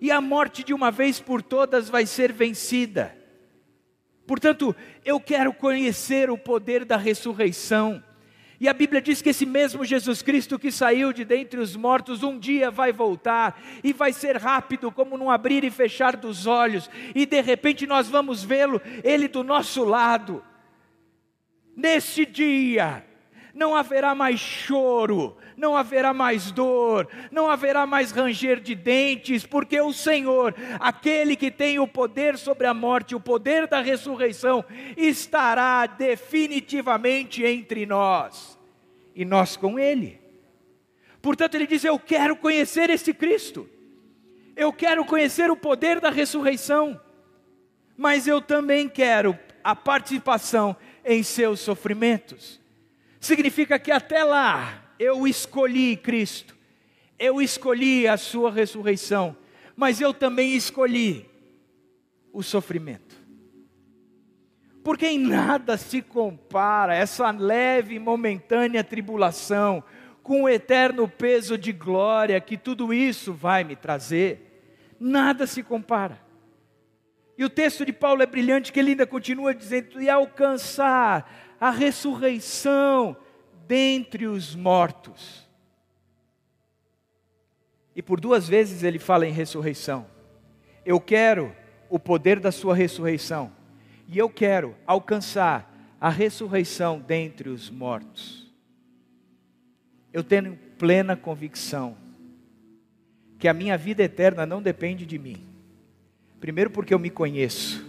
e 0.00 0.10
a 0.10 0.20
morte 0.20 0.62
de 0.62 0.74
uma 0.74 0.90
vez 0.90 1.20
por 1.20 1.42
todas 1.42 1.88
vai 1.88 2.06
ser 2.06 2.32
vencida. 2.32 3.15
Portanto, 4.26 4.74
eu 5.04 5.20
quero 5.20 5.52
conhecer 5.52 6.30
o 6.30 6.36
poder 6.36 6.84
da 6.84 6.96
ressurreição. 6.96 8.02
E 8.58 8.68
a 8.68 8.72
Bíblia 8.72 9.00
diz 9.00 9.20
que 9.20 9.28
esse 9.28 9.44
mesmo 9.44 9.84
Jesus 9.84 10.22
Cristo 10.22 10.58
que 10.58 10.72
saiu 10.72 11.12
de 11.12 11.24
dentre 11.24 11.60
os 11.60 11.76
mortos, 11.76 12.22
um 12.22 12.38
dia 12.38 12.70
vai 12.70 12.90
voltar, 12.90 13.60
e 13.84 13.92
vai 13.92 14.12
ser 14.12 14.36
rápido, 14.36 14.90
como 14.90 15.16
num 15.16 15.30
abrir 15.30 15.62
e 15.62 15.70
fechar 15.70 16.16
dos 16.16 16.46
olhos, 16.46 16.90
e 17.14 17.26
de 17.26 17.40
repente 17.42 17.86
nós 17.86 18.08
vamos 18.08 18.42
vê-lo, 18.42 18.80
ele 19.04 19.28
do 19.28 19.44
nosso 19.44 19.84
lado. 19.84 20.42
Neste 21.76 22.24
dia, 22.24 23.05
não 23.56 23.74
haverá 23.74 24.14
mais 24.14 24.38
choro, 24.38 25.34
não 25.56 25.74
haverá 25.74 26.12
mais 26.12 26.52
dor, 26.52 27.08
não 27.30 27.50
haverá 27.50 27.86
mais 27.86 28.12
ranger 28.12 28.60
de 28.60 28.74
dentes, 28.74 29.46
porque 29.46 29.80
o 29.80 29.94
Senhor, 29.94 30.54
aquele 30.78 31.34
que 31.34 31.50
tem 31.50 31.78
o 31.78 31.88
poder 31.88 32.36
sobre 32.36 32.66
a 32.66 32.74
morte, 32.74 33.14
o 33.14 33.20
poder 33.20 33.66
da 33.66 33.80
ressurreição, 33.80 34.62
estará 34.94 35.86
definitivamente 35.86 37.42
entre 37.44 37.86
nós 37.86 38.58
e 39.14 39.24
nós 39.24 39.56
com 39.56 39.78
Ele. 39.78 40.20
Portanto, 41.22 41.54
ele 41.54 41.66
diz: 41.66 41.82
Eu 41.82 41.98
quero 41.98 42.36
conhecer 42.36 42.90
esse 42.90 43.14
Cristo, 43.14 43.66
eu 44.54 44.70
quero 44.70 45.02
conhecer 45.02 45.50
o 45.50 45.56
poder 45.56 45.98
da 45.98 46.10
ressurreição, 46.10 47.00
mas 47.96 48.26
eu 48.26 48.42
também 48.42 48.86
quero 48.86 49.36
a 49.64 49.74
participação 49.74 50.76
em 51.02 51.22
seus 51.22 51.60
sofrimentos. 51.60 52.65
Significa 53.26 53.76
que 53.76 53.90
até 53.90 54.22
lá, 54.22 54.84
eu 55.00 55.26
escolhi 55.26 55.96
Cristo, 55.96 56.56
eu 57.18 57.42
escolhi 57.42 58.06
a 58.06 58.16
Sua 58.16 58.52
ressurreição, 58.52 59.36
mas 59.74 60.00
eu 60.00 60.14
também 60.14 60.54
escolhi 60.54 61.28
o 62.32 62.40
sofrimento. 62.40 63.16
Porque 64.84 65.08
em 65.08 65.18
nada 65.18 65.76
se 65.76 66.02
compara 66.02 66.94
essa 66.94 67.28
leve 67.32 67.96
e 67.96 67.98
momentânea 67.98 68.84
tribulação 68.84 69.82
com 70.22 70.44
o 70.44 70.48
eterno 70.48 71.08
peso 71.08 71.58
de 71.58 71.72
glória 71.72 72.40
que 72.40 72.56
tudo 72.56 72.94
isso 72.94 73.32
vai 73.32 73.64
me 73.64 73.74
trazer. 73.74 74.94
Nada 75.00 75.48
se 75.48 75.64
compara. 75.64 76.20
E 77.36 77.44
o 77.44 77.50
texto 77.50 77.84
de 77.84 77.92
Paulo 77.92 78.22
é 78.22 78.26
brilhante, 78.26 78.72
que 78.72 78.78
ele 78.78 78.90
ainda 78.90 79.04
continua 79.04 79.52
dizendo: 79.52 80.00
e 80.00 80.08
alcançar 80.08 81.45
a 81.60 81.70
ressurreição 81.70 83.16
dentre 83.66 84.26
os 84.26 84.54
mortos. 84.54 85.46
E 87.94 88.02
por 88.02 88.20
duas 88.20 88.48
vezes 88.48 88.82
ele 88.82 88.98
fala 88.98 89.26
em 89.26 89.32
ressurreição. 89.32 90.06
Eu 90.84 91.00
quero 91.00 91.54
o 91.88 91.98
poder 91.98 92.40
da 92.40 92.52
sua 92.52 92.74
ressurreição, 92.74 93.50
e 94.08 94.18
eu 94.18 94.28
quero 94.28 94.74
alcançar 94.86 95.72
a 96.00 96.10
ressurreição 96.10 96.98
dentre 97.00 97.48
os 97.48 97.70
mortos. 97.70 98.52
Eu 100.12 100.22
tenho 100.22 100.56
plena 100.78 101.16
convicção 101.16 101.96
que 103.38 103.48
a 103.48 103.54
minha 103.54 103.76
vida 103.76 104.02
eterna 104.02 104.44
não 104.44 104.62
depende 104.62 105.06
de 105.06 105.18
mim 105.18 105.56
Primeiro, 106.40 106.70
porque 106.70 106.92
eu 106.92 106.98
me 106.98 107.10
conheço, 107.10 107.84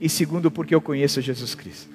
e 0.00 0.08
segundo, 0.08 0.50
porque 0.50 0.74
eu 0.74 0.80
conheço 0.80 1.20
Jesus 1.20 1.54
Cristo. 1.54 1.93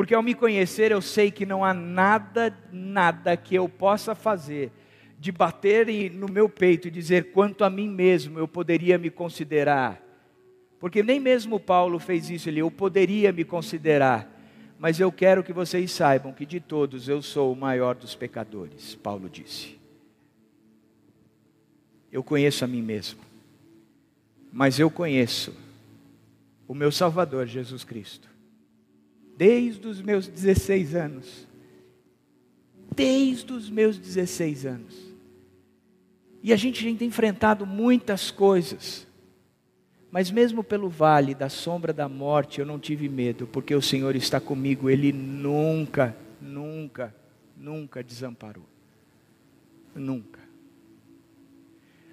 Porque 0.00 0.14
ao 0.14 0.22
me 0.22 0.34
conhecer, 0.34 0.92
eu 0.92 1.02
sei 1.02 1.30
que 1.30 1.44
não 1.44 1.62
há 1.62 1.74
nada, 1.74 2.56
nada 2.72 3.36
que 3.36 3.54
eu 3.54 3.68
possa 3.68 4.14
fazer 4.14 4.72
de 5.18 5.30
bater 5.30 6.10
no 6.10 6.26
meu 6.26 6.48
peito 6.48 6.88
e 6.88 6.90
dizer 6.90 7.32
quanto 7.32 7.64
a 7.64 7.68
mim 7.68 7.86
mesmo 7.86 8.38
eu 8.38 8.48
poderia 8.48 8.96
me 8.96 9.10
considerar. 9.10 10.02
Porque 10.78 11.02
nem 11.02 11.20
mesmo 11.20 11.60
Paulo 11.60 11.98
fez 11.98 12.30
isso, 12.30 12.48
ele 12.48 12.60
eu 12.60 12.70
poderia 12.70 13.30
me 13.30 13.44
considerar, 13.44 14.26
mas 14.78 14.98
eu 14.98 15.12
quero 15.12 15.44
que 15.44 15.52
vocês 15.52 15.92
saibam 15.92 16.32
que 16.32 16.46
de 16.46 16.60
todos 16.60 17.06
eu 17.06 17.20
sou 17.20 17.52
o 17.52 17.56
maior 17.56 17.94
dos 17.94 18.14
pecadores, 18.14 18.94
Paulo 18.94 19.28
disse. 19.28 19.78
Eu 22.10 22.24
conheço 22.24 22.64
a 22.64 22.66
mim 22.66 22.80
mesmo 22.80 23.20
mas 24.50 24.78
eu 24.78 24.90
conheço 24.90 25.54
o 26.66 26.74
meu 26.74 26.90
Salvador 26.90 27.46
Jesus 27.46 27.84
Cristo. 27.84 28.29
Desde 29.40 29.88
os 29.88 30.02
meus 30.02 30.28
16 30.28 30.94
anos. 30.94 31.48
Desde 32.94 33.50
os 33.54 33.70
meus 33.70 33.96
16 33.96 34.66
anos. 34.66 34.94
E 36.42 36.52
a 36.52 36.56
gente 36.56 36.94
tem 36.94 37.08
enfrentado 37.08 37.64
muitas 37.64 38.30
coisas. 38.30 39.06
Mas 40.10 40.30
mesmo 40.30 40.62
pelo 40.62 40.90
vale 40.90 41.34
da 41.34 41.48
sombra 41.48 41.90
da 41.90 42.06
morte, 42.06 42.60
eu 42.60 42.66
não 42.66 42.78
tive 42.78 43.08
medo, 43.08 43.46
porque 43.46 43.74
o 43.74 43.80
Senhor 43.80 44.14
está 44.14 44.38
comigo. 44.38 44.90
Ele 44.90 45.10
nunca, 45.10 46.14
nunca, 46.38 47.14
nunca 47.56 48.04
desamparou. 48.04 48.66
Nunca. 49.94 50.40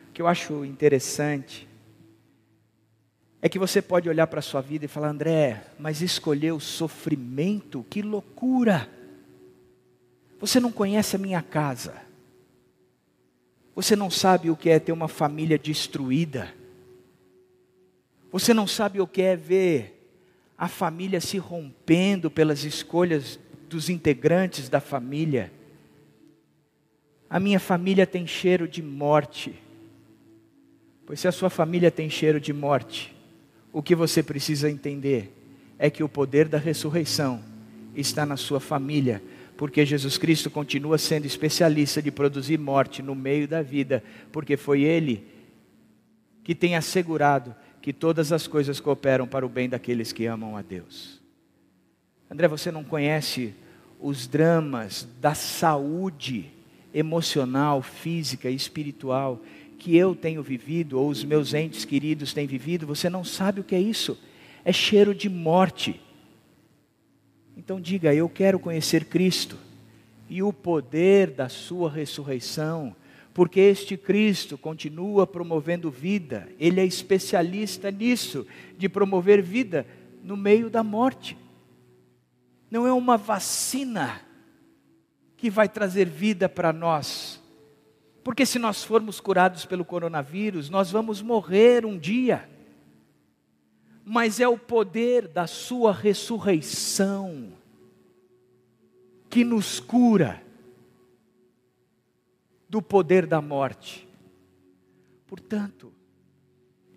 O 0.08 0.14
que 0.14 0.22
eu 0.22 0.28
acho 0.28 0.64
interessante 0.64 1.67
é 3.42 3.48
que 3.48 3.60
você 3.60 3.82
pode 3.82 4.10
olhar 4.10 4.28
para 4.28 4.40
a 4.40 4.44
sua 4.44 4.62
vida 4.62 4.86
e 4.86 4.88
falar: 4.88 5.10
André, 5.10 5.64
mas 5.78 6.02
escolher 6.02 6.52
o 6.52 6.60
sofrimento, 6.60 7.86
que 7.90 8.02
loucura! 8.02 8.90
Você 10.40 10.60
não 10.60 10.72
conhece 10.72 11.16
a 11.16 11.20
minha 11.20 11.42
casa, 11.42 11.96
você 13.76 13.96
não 13.96 14.10
sabe 14.10 14.50
o 14.50 14.56
que 14.56 14.70
é 14.70 14.80
ter 14.80 14.92
uma 14.92 15.08
família 15.08 15.58
destruída, 15.58 16.54
você 18.32 18.54
não 18.54 18.68
sabe 18.68 19.02
o 19.02 19.08
que 19.08 19.22
é 19.22 19.36
ver 19.36 19.98
a 20.58 20.68
família 20.68 21.22
se 21.22 21.38
rompendo 21.38 22.32
pelas 22.32 22.64
escolhas 22.64 23.40
dos 23.70 23.90
integrantes 23.90 24.70
da 24.70 24.80
família. 24.80 25.52
A 27.30 27.40
minha 27.40 27.60
família 27.60 28.08
tem 28.08 28.26
cheiro 28.26 28.68
de 28.68 28.82
morte. 28.82 29.54
Pois 31.06 31.20
se 31.20 31.28
a 31.28 31.32
sua 31.32 31.50
família 31.50 31.92
tem 31.92 32.10
cheiro 32.10 32.40
de 32.40 32.52
morte, 32.52 33.16
o 33.72 33.82
que 33.82 33.96
você 33.96 34.24
precisa 34.24 34.70
entender 34.70 35.34
é 35.78 35.90
que 35.90 36.04
o 36.04 36.10
poder 36.10 36.48
da 36.48 36.58
ressurreição 36.58 37.42
está 37.96 38.26
na 38.26 38.38
sua 38.38 38.60
família, 38.60 39.22
porque 39.56 39.86
Jesus 39.86 40.18
Cristo 40.18 40.50
continua 40.50 40.98
sendo 40.98 41.26
especialista 41.26 42.02
de 42.02 42.12
produzir 42.12 42.58
morte 42.58 43.02
no 43.02 43.16
meio 43.16 43.48
da 43.48 43.62
vida, 43.62 44.04
porque 44.32 44.56
foi 44.56 44.84
Ele 44.84 45.26
que 46.44 46.56
tem 46.56 46.76
assegurado 46.76 47.56
que 47.82 47.92
todas 47.92 48.32
as 48.32 48.48
coisas 48.48 48.80
cooperam 48.80 49.28
para 49.28 49.46
o 49.46 49.50
bem 49.50 49.68
daqueles 49.68 50.12
que 50.12 50.26
amam 50.26 50.56
a 50.56 50.62
Deus. 50.62 51.22
André, 52.30 52.48
você 52.48 52.72
não 52.72 52.84
conhece 52.84 53.54
os 54.00 54.28
dramas 54.28 55.08
da 55.20 55.34
saúde 55.34 56.52
emocional, 56.94 57.82
física 57.82 58.50
e 58.50 58.56
espiritual 58.56 59.42
que 59.78 59.96
eu 59.96 60.16
tenho 60.16 60.42
vivido, 60.44 61.00
ou 61.00 61.10
os 61.10 61.24
meus 61.24 61.54
entes 61.54 61.86
queridos 61.86 62.34
têm 62.34 62.48
vivido, 62.48 62.88
você 62.88 63.10
não 63.10 63.24
sabe 63.24 63.62
o 63.62 63.64
que 63.64 63.76
é 63.76 63.80
isso. 63.80 64.18
É 64.66 64.74
cheiro 64.74 65.14
de 65.14 65.30
morte. 65.30 66.02
Então 67.56 67.80
diga: 67.80 68.14
Eu 68.14 68.28
quero 68.28 68.60
conhecer 68.60 69.06
Cristo 69.06 69.58
e 70.30 70.44
o 70.44 70.52
poder 70.52 71.32
da 71.32 71.48
Sua 71.48 71.90
ressurreição, 71.90 72.96
porque 73.34 73.60
este 73.60 73.96
Cristo 73.96 74.58
continua 74.58 75.26
promovendo 75.26 75.90
vida, 75.90 76.50
Ele 76.60 76.80
é 76.80 76.86
especialista 76.86 77.92
nisso, 77.92 78.46
de 78.78 78.90
promover 78.90 79.42
vida 79.42 79.86
no 80.24 80.36
meio 80.36 80.70
da 80.70 80.84
morte. 80.84 81.38
Não 82.70 82.86
é 82.86 82.92
uma 82.92 83.16
vacina 83.16 84.22
que 85.38 85.50
vai 85.50 85.70
trazer 85.70 86.06
vida 86.06 86.50
para 86.50 86.74
nós, 86.74 87.42
porque 88.28 88.46
se 88.46 88.60
nós 88.60 88.84
formos 88.84 89.22
curados 89.22 89.64
pelo 89.64 89.86
coronavírus, 89.86 90.70
nós 90.70 90.92
vamos 90.92 91.22
morrer 91.22 91.86
um 91.86 91.98
dia. 91.98 92.50
Mas 94.04 94.42
é 94.42 94.48
o 94.50 94.58
poder 94.58 95.30
da 95.30 95.48
Sua 95.48 95.94
ressurreição 95.94 97.54
que 99.30 99.46
nos 99.46 99.80
cura 99.80 100.44
do 102.68 102.82
poder 102.82 103.26
da 103.26 103.40
morte. 103.40 104.06
Portanto, 105.26 105.90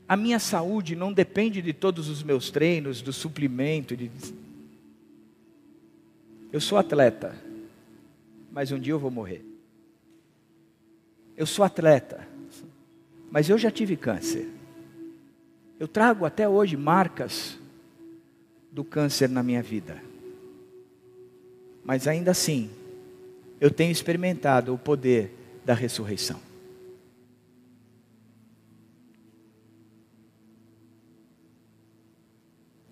a 0.09 0.17
minha 0.17 0.41
saúde 0.41 0.97
não 0.97 1.13
depende 1.13 1.63
de 1.63 1.73
todos 1.73 2.09
os 2.09 2.25
meus 2.25 2.51
treinos, 2.51 3.01
do 3.01 3.13
suplemento. 3.13 3.97
De... 3.97 4.11
Eu 6.53 6.61
sou 6.61 6.77
atleta, 6.77 7.41
mas 8.51 8.73
um 8.73 8.81
dia 8.81 8.95
eu 8.95 8.99
vou 8.99 9.13
morrer. 9.13 9.50
Eu 11.41 11.47
sou 11.47 11.65
atleta, 11.65 12.29
mas 13.31 13.49
eu 13.49 13.57
já 13.57 13.71
tive 13.71 13.97
câncer. 13.97 14.47
Eu 15.79 15.89
trago 15.89 16.27
até 16.27 16.47
hoje 16.47 16.77
marcas 16.77 17.59
do 18.71 18.85
câncer 18.85 19.27
na 19.27 19.43
minha 19.43 19.63
vida. 19.63 20.03
Mas 21.83 22.07
ainda 22.07 22.33
assim, 22.33 22.69
eu 23.59 23.71
tenho 23.71 23.91
experimentado 23.91 24.75
o 24.75 24.77
poder 24.77 25.35
da 25.65 25.73
ressurreição. 25.73 26.39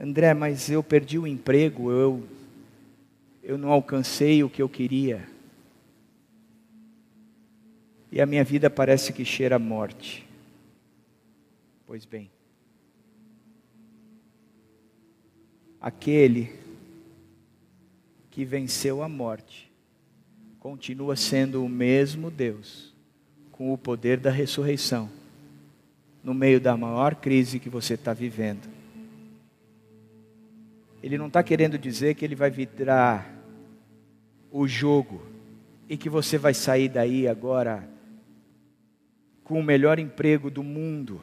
André, 0.00 0.32
mas 0.32 0.70
eu 0.70 0.82
perdi 0.82 1.18
o 1.18 1.26
emprego, 1.26 1.90
eu, 1.90 2.26
eu 3.42 3.58
não 3.58 3.70
alcancei 3.70 4.42
o 4.42 4.48
que 4.48 4.62
eu 4.62 4.70
queria 4.70 5.36
e 8.10 8.20
a 8.20 8.26
minha 8.26 8.42
vida 8.44 8.70
parece 8.70 9.12
que 9.12 9.24
cheira 9.24 9.56
a 9.56 9.58
morte. 9.58 10.26
Pois 11.86 12.04
bem, 12.04 12.30
aquele 15.80 16.52
que 18.30 18.44
venceu 18.44 19.02
a 19.02 19.08
morte 19.08 19.70
continua 20.58 21.16
sendo 21.16 21.64
o 21.64 21.68
mesmo 21.68 22.30
Deus, 22.30 22.94
com 23.52 23.72
o 23.72 23.78
poder 23.78 24.18
da 24.18 24.30
ressurreição, 24.30 25.08
no 26.22 26.34
meio 26.34 26.60
da 26.60 26.76
maior 26.76 27.14
crise 27.14 27.58
que 27.58 27.68
você 27.68 27.94
está 27.94 28.12
vivendo. 28.12 28.68
Ele 31.02 31.16
não 31.16 31.28
está 31.28 31.42
querendo 31.42 31.78
dizer 31.78 32.14
que 32.14 32.24
ele 32.24 32.34
vai 32.34 32.50
virar 32.50 33.34
o 34.50 34.66
jogo 34.66 35.22
e 35.88 35.96
que 35.96 36.08
você 36.08 36.36
vai 36.36 36.52
sair 36.52 36.88
daí 36.88 37.26
agora 37.26 37.88
com 39.48 39.58
o 39.58 39.64
melhor 39.64 39.98
emprego 39.98 40.50
do 40.50 40.62
mundo, 40.62 41.22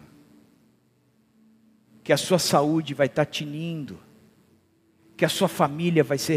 que 2.03 2.11
a 2.11 2.17
sua 2.17 2.39
saúde 2.39 2.95
vai 2.95 3.05
estar 3.05 3.25
tinindo, 3.25 3.99
que 5.15 5.23
a 5.23 5.29
sua 5.29 5.47
família 5.47 6.03
vai 6.03 6.17
ser 6.17 6.33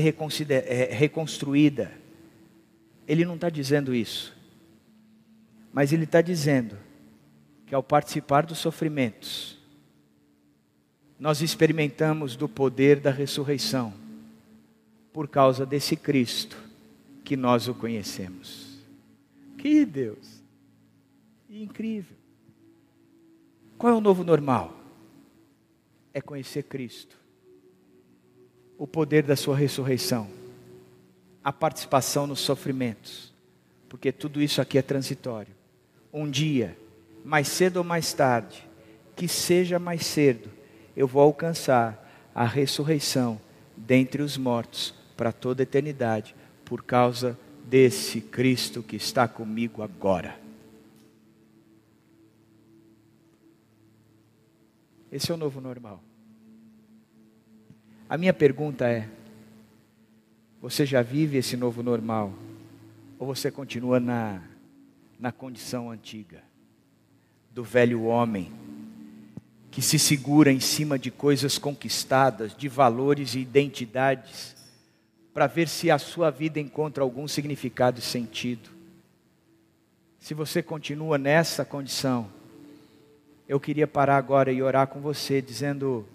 é, 0.51 0.93
reconstruída. 0.93 1.91
Ele 3.07 3.25
não 3.25 3.37
está 3.37 3.49
dizendo 3.49 3.95
isso, 3.95 4.37
mas 5.73 5.91
ele 5.91 6.05
está 6.05 6.21
dizendo 6.21 6.77
que 7.67 7.75
ao 7.75 7.83
participar 7.83 8.45
dos 8.45 8.59
sofrimentos, 8.59 9.59
nós 11.19 11.41
experimentamos 11.41 12.37
do 12.37 12.51
poder 12.51 13.01
da 13.01 13.11
ressurreição 13.11 13.95
por 15.11 15.27
causa 15.27 15.65
desse 15.65 15.97
Cristo 15.97 16.63
que 17.25 17.35
nós 17.35 17.67
o 17.67 17.75
conhecemos. 17.75 18.79
Que 19.57 19.87
Deus! 19.87 20.38
Incrível. 21.49 22.17
Qual 23.79 23.93
é 23.93 23.97
o 23.97 24.01
novo 24.01 24.23
normal? 24.23 24.77
É 26.13 26.21
conhecer 26.21 26.65
Cristo, 26.65 27.17
o 28.77 28.87
poder 28.87 29.23
da 29.23 29.37
Sua 29.37 29.57
ressurreição, 29.57 30.29
a 31.43 31.53
participação 31.53 32.27
nos 32.27 32.41
sofrimentos, 32.41 33.33
porque 33.89 34.13
tudo 34.13 34.43
isso 34.43 34.61
aqui 34.61 34.79
é 34.79 34.83
transitório. 34.83 35.55
Um 36.13 36.29
dia, 36.29 36.77
mais 37.25 37.49
cedo 37.49 37.79
ou 37.79 37.85
mais 37.85 38.13
tarde, 38.13 38.69
que 39.15 39.29
seja 39.29 39.79
mais 39.79 40.05
cedo, 40.05 40.51
eu 40.97 41.07
vou 41.07 41.23
alcançar 41.23 42.31
a 42.35 42.45
ressurreição 42.45 43.41
dentre 43.77 44.23
os 44.23 44.37
mortos 44.37 44.95
para 45.17 45.33
toda 45.33 45.63
a 45.63 45.65
eternidade, 45.65 46.35
por 46.65 46.83
causa 46.83 47.39
desse 47.65 48.21
Cristo 48.21 48.83
que 48.83 48.97
está 48.97 49.27
comigo 49.27 49.83
agora. 49.83 50.48
Esse 55.11 55.31
é 55.31 55.35
o 55.35 55.39
novo 55.39 55.61
normal. 55.61 56.03
A 58.09 58.19
minha 58.19 58.33
pergunta 58.33 58.89
é: 58.89 59.09
você 60.61 60.85
já 60.85 61.03
vive 61.03 61.39
esse 61.39 61.57
novo 61.57 61.83
normal? 61.83 62.33
Ou 63.19 63.27
você 63.27 63.51
continua 63.51 63.99
na, 63.99 64.43
na 65.19 65.33
condição 65.33 65.91
antiga, 65.91 66.43
do 67.51 67.65
velho 67.65 68.05
homem, 68.05 68.53
que 69.71 69.83
se 69.83 69.99
segura 69.99 70.53
em 70.53 70.61
cima 70.61 70.99
de 70.99 71.11
coisas 71.11 71.59
conquistadas, 71.59 72.55
de 72.57 72.69
valores 72.69 73.35
e 73.35 73.41
identidades, 73.41 74.57
para 75.33 75.47
ver 75.47 75.69
se 75.69 75.91
a 75.91 75.99
sua 75.99 76.31
vida 76.31 76.61
encontra 76.61 77.03
algum 77.03 77.27
significado 77.27 77.99
e 77.99 78.03
sentido? 78.03 78.71
Se 80.19 80.35
você 80.35 80.63
continua 80.63 81.17
nessa 81.17 81.65
condição, 81.65 82.29
eu 83.49 83.59
queria 83.59 83.87
parar 83.87 84.19
agora 84.19 84.53
e 84.53 84.63
orar 84.63 84.87
com 84.87 85.01
você, 85.01 85.41
dizendo: 85.41 86.07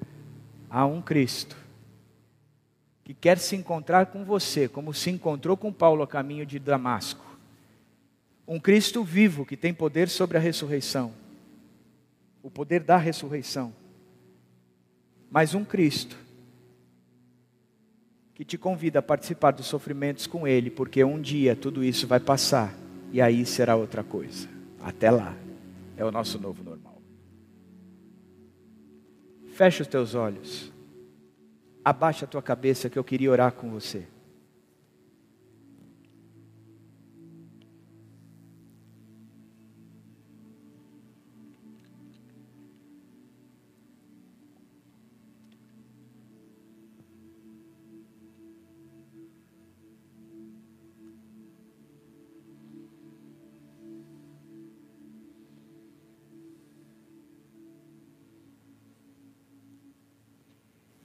há 0.70 0.86
um 0.86 1.02
Cristo 1.02 1.58
que 3.04 3.14
quer 3.14 3.40
se 3.40 3.56
encontrar 3.56 4.06
com 4.06 4.24
você, 4.24 4.70
como 4.70 4.94
se 4.94 5.10
encontrou 5.10 5.58
com 5.58 5.74
Paulo 5.74 6.04
a 6.04 6.08
caminho 6.08 6.46
de 6.46 6.60
Damasco. 6.60 7.26
Um 8.48 8.60
Cristo 8.60 9.04
vivo 9.04 9.46
que 9.46 9.58
tem 9.58 9.74
poder 9.74 10.08
sobre 10.08 10.38
a 10.38 10.40
ressurreição, 10.40 11.12
o 12.42 12.52
poder 12.52 12.82
da 12.82 12.98
ressurreição. 12.98 13.74
Mas 15.30 15.56
um 15.56 15.66
Cristo 15.66 16.16
que 18.36 18.46
te 18.46 18.58
convida 18.58 19.00
a 19.00 19.02
participar 19.02 19.52
dos 19.52 19.66
sofrimentos 19.66 20.28
com 20.28 20.48
Ele, 20.48 20.70
porque 20.70 21.04
um 21.04 21.20
dia 21.20 21.56
tudo 21.56 21.84
isso 21.84 22.08
vai 22.08 22.20
passar 22.20 22.74
e 23.12 23.22
aí 23.22 23.46
será 23.46 23.76
outra 23.76 24.04
coisa. 24.04 24.48
Até 24.82 25.12
lá, 25.12 25.36
é 25.98 26.06
o 26.06 26.12
nosso 26.12 26.40
novo 26.40 26.64
normal. 26.64 26.93
Fecha 29.64 29.82
os 29.82 29.88
teus 29.88 30.14
olhos. 30.14 30.74
Abaixa 31.86 32.26
a 32.26 32.28
tua 32.28 32.42
cabeça 32.42 32.90
que 32.90 33.00
eu 33.00 33.04
queria 33.04 33.32
orar 33.32 33.54
com 33.54 33.70
você. 33.70 34.06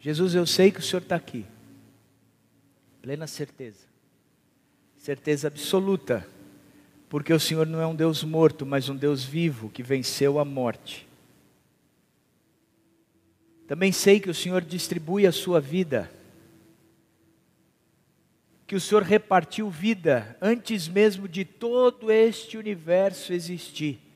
Jesus, 0.09 0.35
eu 0.35 0.47
sei 0.47 0.71
que 0.71 0.81
o 0.81 0.83
Senhor 0.83 1.03
está 1.03 1.17
aqui. 1.17 1.45
Plena 3.03 3.27
certeza. 3.27 3.85
Certeza 4.97 5.49
absoluta. 5.49 6.27
Porque 7.11 7.31
o 7.31 7.39
Senhor 7.39 7.67
não 7.67 7.79
é 7.79 7.87
um 7.87 7.95
Deus 7.95 8.25
morto, 8.25 8.65
mas 8.65 8.89
um 8.89 8.97
Deus 8.97 9.23
vivo 9.23 9.69
que 9.69 9.83
venceu 9.83 10.39
a 10.39 10.47
morte. 10.47 11.07
Também 13.67 13.93
sei 13.93 14.19
que 14.19 14.31
o 14.31 14.35
Senhor 14.35 14.63
distribui 14.63 15.27
a 15.27 15.31
sua 15.31 15.61
vida. 15.61 16.11
Que 18.67 18.77
o 18.77 18.81
Senhor 18.81 19.03
repartiu 19.03 19.69
vida 19.69 20.39
antes 20.41 20.89
mesmo 20.89 21.29
de 21.29 21.45
todo 21.45 22.11
este 22.11 22.57
universo 22.57 23.35
existir 23.35 24.08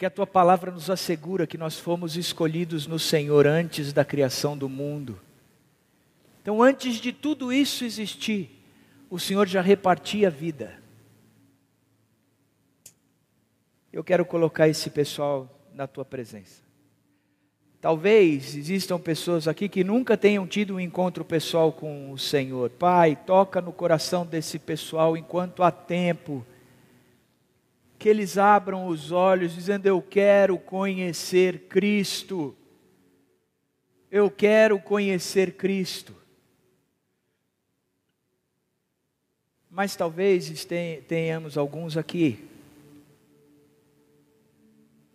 porque 0.00 0.06
a 0.06 0.10
tua 0.10 0.26
palavra 0.26 0.70
nos 0.70 0.88
assegura 0.88 1.46
que 1.46 1.58
nós 1.58 1.78
fomos 1.78 2.16
escolhidos 2.16 2.86
no 2.86 2.98
Senhor 2.98 3.46
antes 3.46 3.92
da 3.92 4.02
criação 4.02 4.56
do 4.56 4.66
mundo. 4.66 5.20
Então, 6.40 6.62
antes 6.62 6.94
de 6.94 7.12
tudo 7.12 7.52
isso 7.52 7.84
existir, 7.84 8.64
o 9.10 9.18
Senhor 9.18 9.46
já 9.46 9.60
repartia 9.60 10.28
a 10.28 10.30
vida. 10.30 10.82
Eu 13.92 14.02
quero 14.02 14.24
colocar 14.24 14.68
esse 14.68 14.88
pessoal 14.88 15.54
na 15.74 15.86
tua 15.86 16.06
presença. 16.06 16.62
Talvez 17.78 18.54
existam 18.54 18.98
pessoas 18.98 19.46
aqui 19.46 19.68
que 19.68 19.84
nunca 19.84 20.16
tenham 20.16 20.46
tido 20.46 20.76
um 20.76 20.80
encontro 20.80 21.26
pessoal 21.26 21.74
com 21.74 22.10
o 22.10 22.16
Senhor. 22.16 22.70
Pai, 22.70 23.18
toca 23.26 23.60
no 23.60 23.70
coração 23.70 24.24
desse 24.24 24.58
pessoal 24.58 25.14
enquanto 25.14 25.62
há 25.62 25.70
tempo 25.70 26.42
que 28.00 28.08
eles 28.08 28.38
abram 28.38 28.86
os 28.86 29.12
olhos, 29.12 29.54
dizendo: 29.54 29.84
Eu 29.84 30.00
quero 30.00 30.58
conhecer 30.58 31.68
Cristo. 31.68 32.56
Eu 34.10 34.30
quero 34.30 34.80
conhecer 34.80 35.52
Cristo. 35.52 36.16
Mas 39.68 39.94
talvez 39.94 40.66
tenhamos 41.06 41.58
alguns 41.58 41.96
aqui 41.96 42.48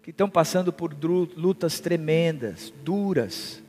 que 0.03 0.11
estão 0.11 0.29
passando 0.29 0.71
por 0.71 0.93
lutas 0.93 1.79
tremendas, 1.79 2.71
duras, 2.83 3.63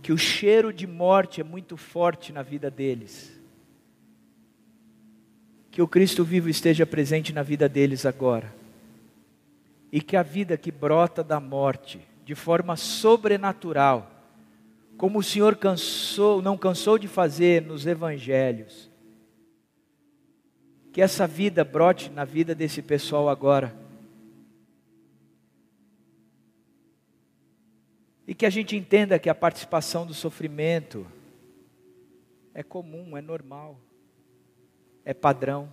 que 0.00 0.12
o 0.12 0.16
cheiro 0.16 0.72
de 0.72 0.86
morte 0.86 1.40
é 1.40 1.44
muito 1.44 1.76
forte 1.76 2.32
na 2.32 2.42
vida 2.42 2.70
deles 2.70 3.33
que 5.74 5.82
o 5.82 5.88
Cristo 5.88 6.22
vivo 6.22 6.48
esteja 6.48 6.86
presente 6.86 7.32
na 7.32 7.42
vida 7.42 7.68
deles 7.68 8.06
agora. 8.06 8.54
E 9.90 10.00
que 10.00 10.16
a 10.16 10.22
vida 10.22 10.56
que 10.56 10.70
brota 10.70 11.24
da 11.24 11.40
morte, 11.40 12.00
de 12.24 12.32
forma 12.36 12.76
sobrenatural, 12.76 14.08
como 14.96 15.18
o 15.18 15.22
Senhor 15.22 15.56
cansou, 15.56 16.40
não 16.40 16.56
cansou 16.56 16.96
de 16.96 17.08
fazer 17.08 17.60
nos 17.60 17.86
evangelhos, 17.86 18.88
que 20.92 21.02
essa 21.02 21.26
vida 21.26 21.64
brote 21.64 22.08
na 22.08 22.24
vida 22.24 22.54
desse 22.54 22.80
pessoal 22.80 23.28
agora. 23.28 23.74
E 28.28 28.32
que 28.32 28.46
a 28.46 28.50
gente 28.50 28.76
entenda 28.76 29.18
que 29.18 29.28
a 29.28 29.34
participação 29.34 30.06
do 30.06 30.14
sofrimento 30.14 31.04
é 32.54 32.62
comum, 32.62 33.16
é 33.16 33.20
normal 33.20 33.76
é 35.04 35.12
padrão. 35.12 35.72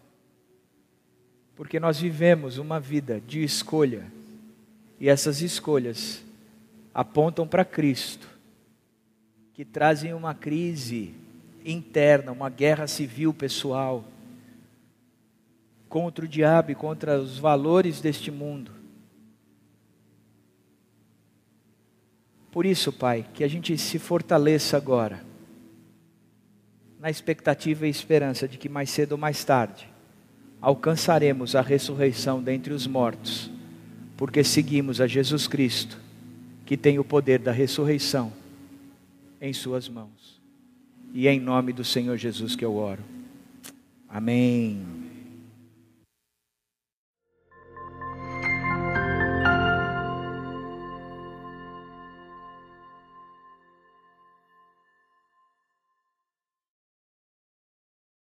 Porque 1.56 1.80
nós 1.80 2.00
vivemos 2.00 2.58
uma 2.58 2.80
vida 2.80 3.22
de 3.22 3.44
escolha, 3.44 4.06
e 5.00 5.10
essas 5.10 5.42
escolhas 5.42 6.24
apontam 6.94 7.48
para 7.48 7.66
Cristo, 7.66 8.28
que 9.54 9.64
trazem 9.64 10.14
uma 10.14 10.34
crise 10.34 11.14
interna, 11.64 12.32
uma 12.32 12.50
guerra 12.50 12.88
civil 12.88 13.34
pessoal 13.34 14.04
contra 15.88 16.26
o 16.26 16.28
diabo 16.28 16.72
e 16.72 16.76
contra 16.76 17.20
os 17.20 17.38
valores 17.38 18.02
deste 18.02 18.32
mundo. 18.32 18.72
Por 22.52 22.66
isso, 22.66 22.92
Pai, 22.92 23.26
que 23.34 23.44
a 23.44 23.48
gente 23.48 23.78
se 23.78 24.00
fortaleça 24.00 24.78
agora 24.78 25.31
na 27.02 27.10
expectativa 27.10 27.88
e 27.88 27.90
esperança 27.90 28.48
de 28.48 28.60
que 28.60 28.70
mais 28.70 28.92
cedo 28.92 29.14
ou 29.14 29.18
mais 29.18 29.44
tarde 29.44 29.90
alcançaremos 30.62 31.56
a 31.56 31.62
ressurreição 31.62 32.44
dentre 32.44 32.72
os 32.72 32.86
mortos, 32.86 33.50
porque 34.16 34.44
seguimos 34.44 35.02
a 35.02 35.08
Jesus 35.08 35.48
Cristo, 35.48 36.00
que 36.64 36.78
tem 36.78 37.00
o 37.00 37.04
poder 37.04 37.40
da 37.40 37.52
ressurreição 37.52 38.32
em 39.42 39.52
Suas 39.52 39.90
mãos. 39.90 40.40
E 41.12 41.28
é 41.28 41.34
em 41.34 41.40
nome 41.40 41.74
do 41.74 41.84
Senhor 41.84 42.16
Jesus 42.18 42.56
que 42.56 42.64
eu 42.64 42.76
oro. 42.76 43.04
Amém. 44.08 45.01